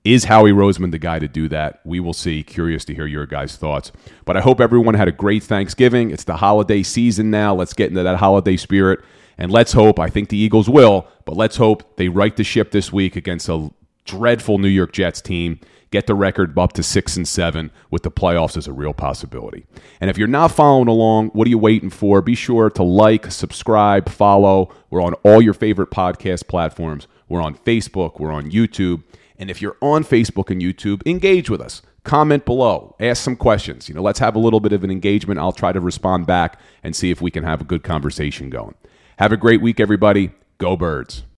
Is 0.03 0.25
Howie 0.25 0.51
Roseman 0.51 0.91
the 0.91 0.99
guy 0.99 1.19
to 1.19 1.27
do 1.27 1.47
that? 1.49 1.81
We 1.83 1.99
will 1.99 2.13
see. 2.13 2.43
Curious 2.43 2.85
to 2.85 2.95
hear 2.95 3.05
your 3.05 3.25
guys' 3.25 3.55
thoughts. 3.55 3.91
But 4.25 4.37
I 4.37 4.41
hope 4.41 4.61
everyone 4.61 4.95
had 4.95 5.07
a 5.07 5.13
great 5.13 5.43
Thanksgiving. 5.43 6.11
It's 6.11 6.25
the 6.25 6.37
holiday 6.37 6.83
season 6.83 7.31
now. 7.31 7.55
Let's 7.55 7.73
get 7.73 7.89
into 7.89 8.03
that 8.03 8.17
holiday 8.17 8.57
spirit. 8.57 8.99
And 9.37 9.51
let's 9.51 9.73
hope, 9.73 9.99
I 9.99 10.09
think 10.09 10.29
the 10.29 10.37
Eagles 10.37 10.69
will, 10.69 11.07
but 11.25 11.35
let's 11.35 11.57
hope 11.57 11.97
they 11.97 12.07
right 12.07 12.35
the 12.35 12.43
ship 12.43 12.71
this 12.71 12.93
week 12.93 13.15
against 13.15 13.49
a 13.49 13.71
dreadful 14.05 14.57
New 14.57 14.67
York 14.67 14.91
Jets 14.91 15.21
team 15.21 15.59
get 15.93 16.07
the 16.07 16.15
record 16.15 16.57
up 16.57 16.73
to 16.73 16.81
six 16.81 17.15
and 17.15 17.27
seven 17.27 17.69
with 17.91 18.01
the 18.01 18.09
playoffs 18.09 18.57
as 18.57 18.67
a 18.67 18.73
real 18.73 18.95
possibility. 18.95 19.63
And 20.01 20.09
if 20.09 20.17
you're 20.17 20.27
not 20.27 20.51
following 20.51 20.87
along, 20.87 21.29
what 21.29 21.45
are 21.45 21.51
you 21.51 21.59
waiting 21.59 21.91
for? 21.91 22.19
Be 22.23 22.33
sure 22.33 22.71
to 22.71 22.81
like, 22.81 23.31
subscribe, 23.31 24.09
follow. 24.09 24.73
We're 24.89 25.03
on 25.03 25.13
all 25.23 25.39
your 25.39 25.53
favorite 25.53 25.91
podcast 25.91 26.47
platforms. 26.47 27.07
We're 27.29 27.43
on 27.43 27.55
Facebook, 27.55 28.19
we're 28.19 28.31
on 28.31 28.49
YouTube. 28.49 29.03
And 29.37 29.51
if 29.51 29.61
you're 29.61 29.77
on 29.81 30.03
Facebook 30.03 30.49
and 30.49 30.61
YouTube, 30.61 31.05
engage 31.05 31.49
with 31.51 31.61
us. 31.61 31.83
Comment 32.03 32.43
below, 32.43 32.95
ask 32.99 33.23
some 33.23 33.35
questions. 33.35 33.87
You 33.87 33.93
know, 33.93 34.01
let's 34.01 34.19
have 34.19 34.35
a 34.35 34.39
little 34.39 34.59
bit 34.59 34.73
of 34.73 34.83
an 34.83 34.89
engagement. 34.89 35.39
I'll 35.39 35.51
try 35.51 35.71
to 35.71 35.79
respond 35.79 36.25
back 36.25 36.59
and 36.81 36.95
see 36.95 37.11
if 37.11 37.21
we 37.21 37.29
can 37.29 37.43
have 37.43 37.61
a 37.61 37.65
good 37.65 37.83
conversation 37.83 38.49
going. 38.49 38.73
Have 39.19 39.31
a 39.31 39.37
great 39.37 39.61
week, 39.61 39.79
everybody. 39.79 40.31
Go 40.57 40.75
Birds. 40.75 41.23